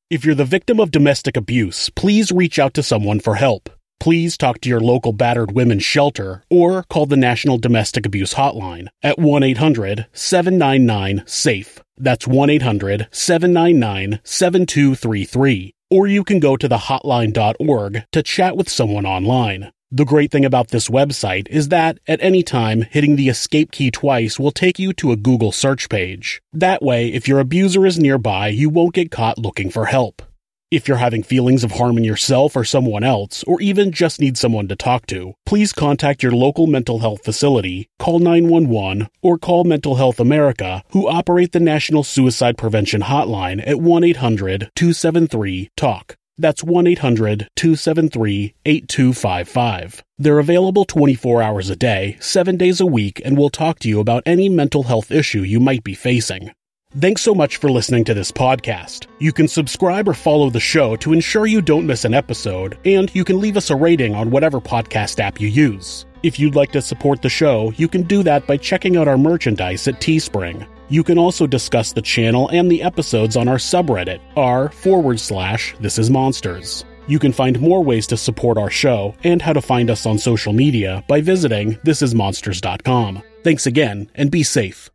If 0.10 0.24
you're 0.24 0.36
the 0.36 0.46
victim 0.46 0.80
of 0.80 0.90
domestic 0.90 1.36
abuse, 1.36 1.90
please 1.90 2.32
reach 2.32 2.60
out 2.60 2.74
to 2.76 2.84
someone 2.84 3.20
for 3.20 3.36
help. 3.36 3.70
Please 4.00 4.38
talk 4.38 4.62
to 4.62 4.70
your 4.70 4.80
local 4.80 5.12
battered 5.12 5.52
women's 5.52 5.84
shelter 5.84 6.46
or 6.50 6.84
call 6.84 7.08
the 7.08 7.18
National 7.18 7.58
Domestic 7.58 8.06
Abuse 8.06 8.36
Hotline 8.36 8.88
at 9.04 9.20
1 9.20 9.44
800 9.44 10.08
799 10.14 11.24
SAFE. 11.28 11.82
That's 11.98 12.26
1 12.26 12.50
800 12.52 13.10
799 13.12 14.22
7233. 14.24 15.74
Or 15.92 16.08
you 16.08 16.24
can 16.24 16.40
go 16.40 16.56
to 16.56 16.70
thehotline.org 16.70 18.06
to 18.14 18.24
chat 18.24 18.56
with 18.56 18.70
someone 18.70 19.06
online. 19.06 19.72
The 19.92 20.04
great 20.04 20.32
thing 20.32 20.46
about 20.46 20.70
this 20.70 20.90
website 20.90 21.48
is 21.48 21.70
that, 21.70 22.00
at 22.08 22.20
any 22.20 22.42
time, 22.42 22.82
hitting 22.82 23.16
the 23.16 23.30
escape 23.30 23.72
key 23.72 23.92
twice 23.92 24.40
will 24.40 24.52
take 24.52 24.80
you 24.80 24.94
to 24.94 25.12
a 25.12 25.16
Google 25.16 25.52
search 25.52 25.90
page. 25.90 26.42
That 26.52 26.82
way, 26.82 27.14
if 27.14 27.28
your 27.28 27.40
abuser 27.40 27.86
is 27.86 28.00
nearby, 28.00 28.48
you 28.48 28.70
won't 28.70 28.96
get 28.96 29.12
caught 29.12 29.38
looking 29.38 29.70
for 29.70 29.86
help. 29.86 30.24
If 30.72 30.88
you're 30.88 30.98
having 30.98 31.22
feelings 31.22 31.64
of 31.64 31.74
harming 31.74 32.04
yourself 32.04 32.56
or 32.56 32.64
someone 32.64 33.04
else, 33.04 33.44
or 33.44 33.62
even 33.62 33.92
just 33.92 34.20
need 34.20 34.40
someone 34.40 34.68
to 34.70 34.76
talk 34.76 35.06
to, 35.08 35.36
please 35.46 35.72
contact 35.72 36.24
your 36.24 36.32
local 36.32 36.66
mental 36.66 37.00
health 37.00 37.24
facility, 37.24 37.88
call 38.00 38.18
911, 38.18 39.08
or 39.22 39.38
call 39.38 39.64
Mental 39.66 39.96
Health 39.96 40.20
America, 40.20 40.84
who 40.90 41.08
operate 41.08 41.52
the 41.52 41.60
National 41.60 42.04
Suicide 42.04 42.58
Prevention 42.58 43.02
Hotline 43.02 43.66
at 43.66 43.80
1 43.80 44.04
800 44.04 44.72
273 44.76 45.70
TALK. 45.78 46.18
That's 46.38 46.64
1 46.64 46.88
800 46.88 47.50
273 47.56 48.56
8255. 48.66 50.04
They're 50.18 50.40
available 50.40 50.84
24 50.84 51.42
hours 51.42 51.70
a 51.70 51.76
day, 51.76 52.18
7 52.20 52.58
days 52.58 52.82
a 52.82 52.86
week, 52.86 53.22
and 53.24 53.38
will 53.38 53.50
talk 53.50 53.80
to 53.80 53.90
you 53.90 54.00
about 54.00 54.24
any 54.26 54.50
mental 54.50 54.84
health 54.84 55.12
issue 55.12 55.42
you 55.42 55.60
might 55.60 55.84
be 55.84 55.94
facing. 55.94 56.52
Thanks 56.98 57.22
so 57.22 57.36
much 57.36 57.58
for 57.58 57.70
listening 57.70 58.06
to 58.06 58.14
this 58.14 58.32
podcast. 58.32 59.08
You 59.20 59.34
can 59.34 59.48
subscribe 59.50 60.08
or 60.08 60.14
follow 60.14 60.50
the 60.50 60.62
show 60.62 60.96
to 60.98 61.12
ensure 61.12 61.46
you 61.46 61.62
don't 61.62 61.88
miss 61.88 62.06
an 62.06 62.14
episode, 62.14 62.78
and 62.86 63.14
you 63.14 63.26
can 63.26 63.40
leave 63.42 63.58
us 63.58 63.70
a 63.70 63.76
rating 63.76 64.16
on 64.16 64.32
whatever 64.32 64.62
podcast 64.62 65.20
app 65.20 65.42
you 65.42 65.48
use. 65.48 66.06
If 66.24 66.40
you'd 66.40 66.56
like 66.56 66.72
to 66.72 66.82
support 66.82 67.22
the 67.22 67.30
show, 67.30 67.72
you 67.76 67.88
can 67.88 68.04
do 68.04 68.24
that 68.24 68.48
by 68.48 68.58
checking 68.58 68.96
out 68.98 69.08
our 69.08 69.18
merchandise 69.18 69.88
at 69.88 70.00
Teespring. 70.00 70.66
You 70.88 71.04
can 71.04 71.18
also 71.18 71.48
discuss 71.48 71.94
the 71.94 72.02
channel 72.02 72.50
and 72.50 72.70
the 72.70 72.84
episodes 72.84 73.36
on 73.36 73.48
our 73.48 73.58
subreddit, 73.58 74.20
r 74.36 74.70
forward 74.70 75.20
slash 75.20 75.76
this 75.80 75.98
is 75.98 76.10
monsters. 76.10 76.86
You 77.08 77.20
can 77.20 77.32
find 77.32 77.60
more 77.60 77.84
ways 77.84 78.08
to 78.08 78.18
support 78.18 78.58
our 78.58 78.70
show 78.70 79.16
and 79.24 79.42
how 79.42 79.54
to 79.54 79.62
find 79.62 79.90
us 79.90 80.06
on 80.06 80.18
social 80.18 80.54
media 80.54 81.04
by 81.08 81.22
visiting 81.22 81.76
thisismonsters.com. 81.86 83.22
Thanks 83.44 83.68
again, 83.68 84.10
and 84.16 84.32
be 84.32 84.44
safe. 84.44 84.90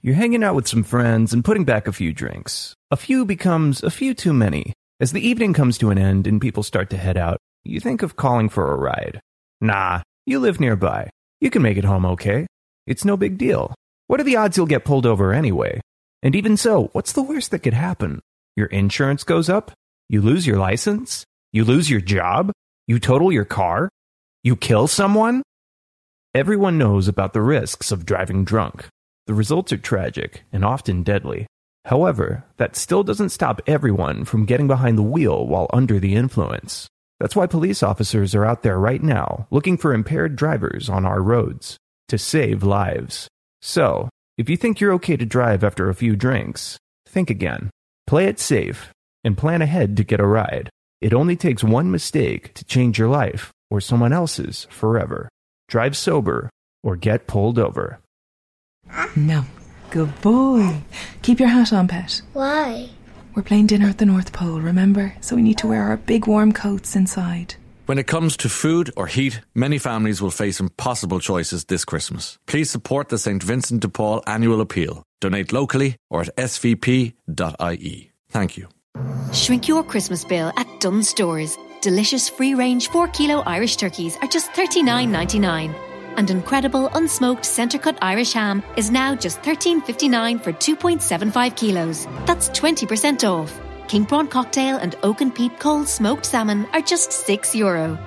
You're 0.00 0.14
hanging 0.14 0.44
out 0.44 0.54
with 0.54 0.68
some 0.68 0.82
friends 0.82 1.32
and 1.32 1.44
putting 1.44 1.64
back 1.64 1.86
a 1.86 1.92
few 1.92 2.12
drinks. 2.12 2.74
A 2.90 2.96
few 2.96 3.24
becomes 3.24 3.82
a 3.82 3.90
few 3.90 4.14
too 4.14 4.32
many. 4.32 4.72
As 5.00 5.12
the 5.12 5.26
evening 5.26 5.52
comes 5.52 5.76
to 5.78 5.90
an 5.90 5.98
end 5.98 6.26
and 6.26 6.40
people 6.40 6.62
start 6.62 6.90
to 6.90 6.96
head 6.96 7.16
out, 7.16 7.38
you 7.64 7.80
think 7.80 8.02
of 8.02 8.16
calling 8.16 8.48
for 8.48 8.70
a 8.70 8.76
ride. 8.76 9.20
Nah, 9.60 10.02
you 10.24 10.38
live 10.38 10.60
nearby. 10.60 11.10
You 11.40 11.50
can 11.50 11.62
make 11.62 11.76
it 11.76 11.84
home 11.84 12.06
okay. 12.06 12.46
It's 12.86 13.04
no 13.04 13.16
big 13.16 13.36
deal. 13.36 13.74
What 14.08 14.20
are 14.20 14.24
the 14.24 14.36
odds 14.36 14.56
you'll 14.56 14.66
get 14.66 14.84
pulled 14.84 15.06
over 15.06 15.32
anyway? 15.32 15.80
And 16.22 16.36
even 16.36 16.56
so, 16.56 16.90
what's 16.92 17.12
the 17.12 17.22
worst 17.22 17.50
that 17.50 17.60
could 17.60 17.74
happen? 17.74 18.20
Your 18.56 18.66
insurance 18.66 19.24
goes 19.24 19.48
up? 19.48 19.72
You 20.08 20.22
lose 20.22 20.46
your 20.46 20.58
license? 20.58 21.24
You 21.52 21.64
lose 21.64 21.90
your 21.90 22.00
job? 22.00 22.52
You 22.86 23.00
total 23.00 23.32
your 23.32 23.44
car? 23.44 23.88
You 24.44 24.54
kill 24.54 24.86
someone? 24.86 25.42
Everyone 26.34 26.78
knows 26.78 27.08
about 27.08 27.32
the 27.32 27.42
risks 27.42 27.90
of 27.90 28.06
driving 28.06 28.44
drunk. 28.44 28.86
The 29.26 29.34
results 29.34 29.72
are 29.72 29.78
tragic 29.78 30.44
and 30.52 30.64
often 30.64 31.02
deadly. 31.02 31.46
However, 31.86 32.44
that 32.58 32.76
still 32.76 33.02
doesn't 33.02 33.30
stop 33.30 33.60
everyone 33.66 34.24
from 34.24 34.46
getting 34.46 34.68
behind 34.68 34.98
the 34.98 35.02
wheel 35.02 35.46
while 35.46 35.68
under 35.72 35.98
the 35.98 36.14
influence. 36.14 36.86
That's 37.18 37.34
why 37.34 37.46
police 37.46 37.82
officers 37.82 38.34
are 38.34 38.44
out 38.44 38.62
there 38.62 38.78
right 38.78 39.02
now 39.02 39.48
looking 39.50 39.76
for 39.76 39.92
impaired 39.92 40.36
drivers 40.36 40.88
on 40.88 41.04
our 41.04 41.22
roads 41.22 41.76
to 42.08 42.18
save 42.18 42.62
lives. 42.62 43.28
So, 43.66 44.08
if 44.38 44.48
you 44.48 44.56
think 44.56 44.80
you're 44.80 44.92
okay 44.92 45.16
to 45.16 45.26
drive 45.26 45.64
after 45.64 45.88
a 45.88 45.94
few 45.94 46.14
drinks, 46.14 46.78
think 47.04 47.30
again. 47.30 47.70
Play 48.06 48.26
it 48.26 48.38
safe 48.38 48.92
and 49.24 49.36
plan 49.36 49.60
ahead 49.60 49.96
to 49.96 50.04
get 50.04 50.20
a 50.20 50.26
ride. 50.26 50.70
It 51.00 51.12
only 51.12 51.34
takes 51.34 51.64
one 51.64 51.90
mistake 51.90 52.54
to 52.54 52.64
change 52.64 52.96
your 52.96 53.08
life 53.08 53.50
or 53.68 53.80
someone 53.80 54.12
else's 54.12 54.68
forever. 54.70 55.28
Drive 55.66 55.96
sober 55.96 56.48
or 56.84 56.94
get 56.94 57.26
pulled 57.26 57.58
over. 57.58 57.98
No. 59.16 59.44
Good 59.90 60.20
boy. 60.20 60.82
Keep 61.22 61.40
your 61.40 61.48
hat 61.48 61.72
on, 61.72 61.88
pet. 61.88 62.22
Why? 62.34 62.90
We're 63.34 63.42
playing 63.42 63.66
dinner 63.66 63.88
at 63.88 63.98
the 63.98 64.06
North 64.06 64.32
Pole, 64.32 64.60
remember? 64.60 65.16
So 65.20 65.34
we 65.34 65.42
need 65.42 65.58
to 65.58 65.66
wear 65.66 65.82
our 65.82 65.96
big 65.96 66.28
warm 66.28 66.52
coats 66.52 66.94
inside. 66.94 67.56
When 67.86 67.98
it 67.98 68.08
comes 68.08 68.36
to 68.38 68.48
food 68.48 68.92
or 68.96 69.06
heat, 69.06 69.42
many 69.54 69.78
families 69.78 70.20
will 70.20 70.32
face 70.32 70.58
impossible 70.58 71.20
choices 71.20 71.66
this 71.66 71.84
Christmas. 71.84 72.36
Please 72.46 72.68
support 72.68 73.10
the 73.10 73.16
St. 73.16 73.40
Vincent 73.40 73.80
de 73.80 73.88
Paul 73.88 74.24
annual 74.26 74.60
appeal. 74.60 75.04
Donate 75.20 75.52
locally 75.52 75.94
or 76.10 76.22
at 76.22 76.34
svp.ie. 76.36 78.10
Thank 78.28 78.56
you. 78.56 78.66
Shrink 79.32 79.68
your 79.68 79.84
Christmas 79.84 80.24
bill 80.24 80.52
at 80.56 80.66
Dunnes 80.80 81.08
Stores. 81.08 81.56
Delicious 81.80 82.28
free 82.28 82.54
range 82.54 82.88
4 82.88 83.06
kilo 83.08 83.44
Irish 83.46 83.76
turkeys 83.76 84.16
are 84.16 84.28
just 84.28 84.50
$39.99. 84.54 85.72
And 86.16 86.28
incredible 86.28 86.88
unsmoked 86.88 87.44
centre 87.44 87.78
cut 87.78 87.98
Irish 88.02 88.32
ham 88.32 88.64
is 88.76 88.90
now 88.90 89.14
just 89.14 89.40
$13.59 89.42 90.42
for 90.42 90.52
2.75 90.52 91.54
kilos. 91.54 92.08
That's 92.26 92.48
20% 92.48 93.22
off. 93.22 93.60
King 93.88 94.04
prawn 94.04 94.26
cocktail 94.26 94.78
and 94.78 94.96
oak 95.04 95.20
and 95.20 95.32
peat 95.32 95.60
cold 95.60 95.88
smoked 95.88 96.26
salmon 96.26 96.66
are 96.72 96.80
just 96.80 97.12
6 97.12 97.54
euro. 97.54 97.98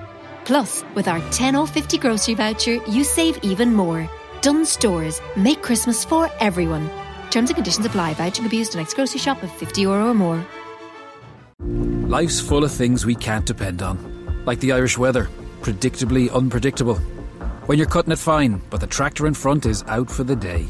Plus, 0.43 0.83
with 0.93 1.07
our 1.07 1.21
10 1.31 1.55
or 1.55 1.65
50 1.65 1.97
grocery 1.97 2.33
voucher, 2.33 2.75
you 2.87 3.03
save 3.03 3.41
even 3.43 3.73
more. 3.73 4.09
Dunnes 4.41 4.69
Stores. 4.69 5.21
Make 5.37 5.61
Christmas 5.61 6.03
for 6.03 6.29
everyone. 6.39 6.89
Terms 7.29 7.49
and 7.49 7.55
conditions 7.55 7.85
apply. 7.85 8.13
Voucher 8.15 8.41
can 8.41 8.49
be 8.49 8.57
used 8.57 8.73
to 8.73 8.77
next 8.77 8.95
grocery 8.95 9.19
shop 9.19 9.41
of 9.41 9.51
50 9.51 9.81
euro 9.81 10.09
or 10.09 10.13
more. 10.13 10.45
Life's 12.09 12.41
full 12.41 12.63
of 12.63 12.71
things 12.71 13.05
we 13.05 13.15
can't 13.15 13.45
depend 13.45 13.81
on, 13.81 14.43
like 14.45 14.59
the 14.59 14.71
Irish 14.71 14.97
weather, 14.97 15.29
predictably 15.61 16.31
unpredictable. 16.31 16.95
When 17.67 17.77
you're 17.77 17.87
cutting 17.87 18.11
it 18.11 18.19
fine, 18.19 18.61
but 18.71 18.81
the 18.81 18.87
tractor 18.87 19.27
in 19.27 19.35
front 19.35 19.65
is 19.65 19.83
out 19.87 20.09
for 20.09 20.23
the 20.23 20.35
day. 20.35 20.65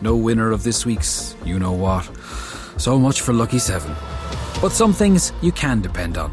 No 0.00 0.16
winner 0.16 0.50
of 0.50 0.64
this 0.64 0.86
week's 0.86 1.36
you 1.44 1.58
know 1.58 1.72
what. 1.72 2.10
So 2.78 2.98
much 2.98 3.20
for 3.20 3.34
Lucky 3.34 3.58
7. 3.58 3.94
But 4.62 4.70
some 4.70 4.92
things 4.92 5.32
you 5.42 5.50
can 5.50 5.80
depend 5.82 6.16
on, 6.16 6.32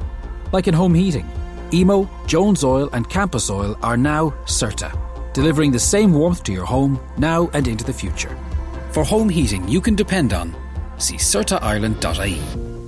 like 0.53 0.67
in 0.67 0.73
home 0.75 0.93
heating. 0.93 1.27
Emo, 1.73 2.07
Jones 2.27 2.63
Oil, 2.63 2.87
and 2.93 3.09
Campus 3.09 3.49
Oil 3.49 3.75
are 3.81 3.97
now 3.97 4.29
CERTA, 4.45 5.33
delivering 5.33 5.71
the 5.71 5.79
same 5.79 6.13
warmth 6.13 6.43
to 6.43 6.53
your 6.53 6.65
home 6.65 6.99
now 7.17 7.49
and 7.53 7.67
into 7.67 7.83
the 7.83 7.91
future. 7.91 8.37
For 8.91 9.03
home 9.03 9.29
heating 9.29 9.67
you 9.67 9.81
can 9.81 9.95
depend 9.95 10.33
on, 10.33 10.55
see 10.99 11.15
CERTAIreland.ie. 11.15 12.78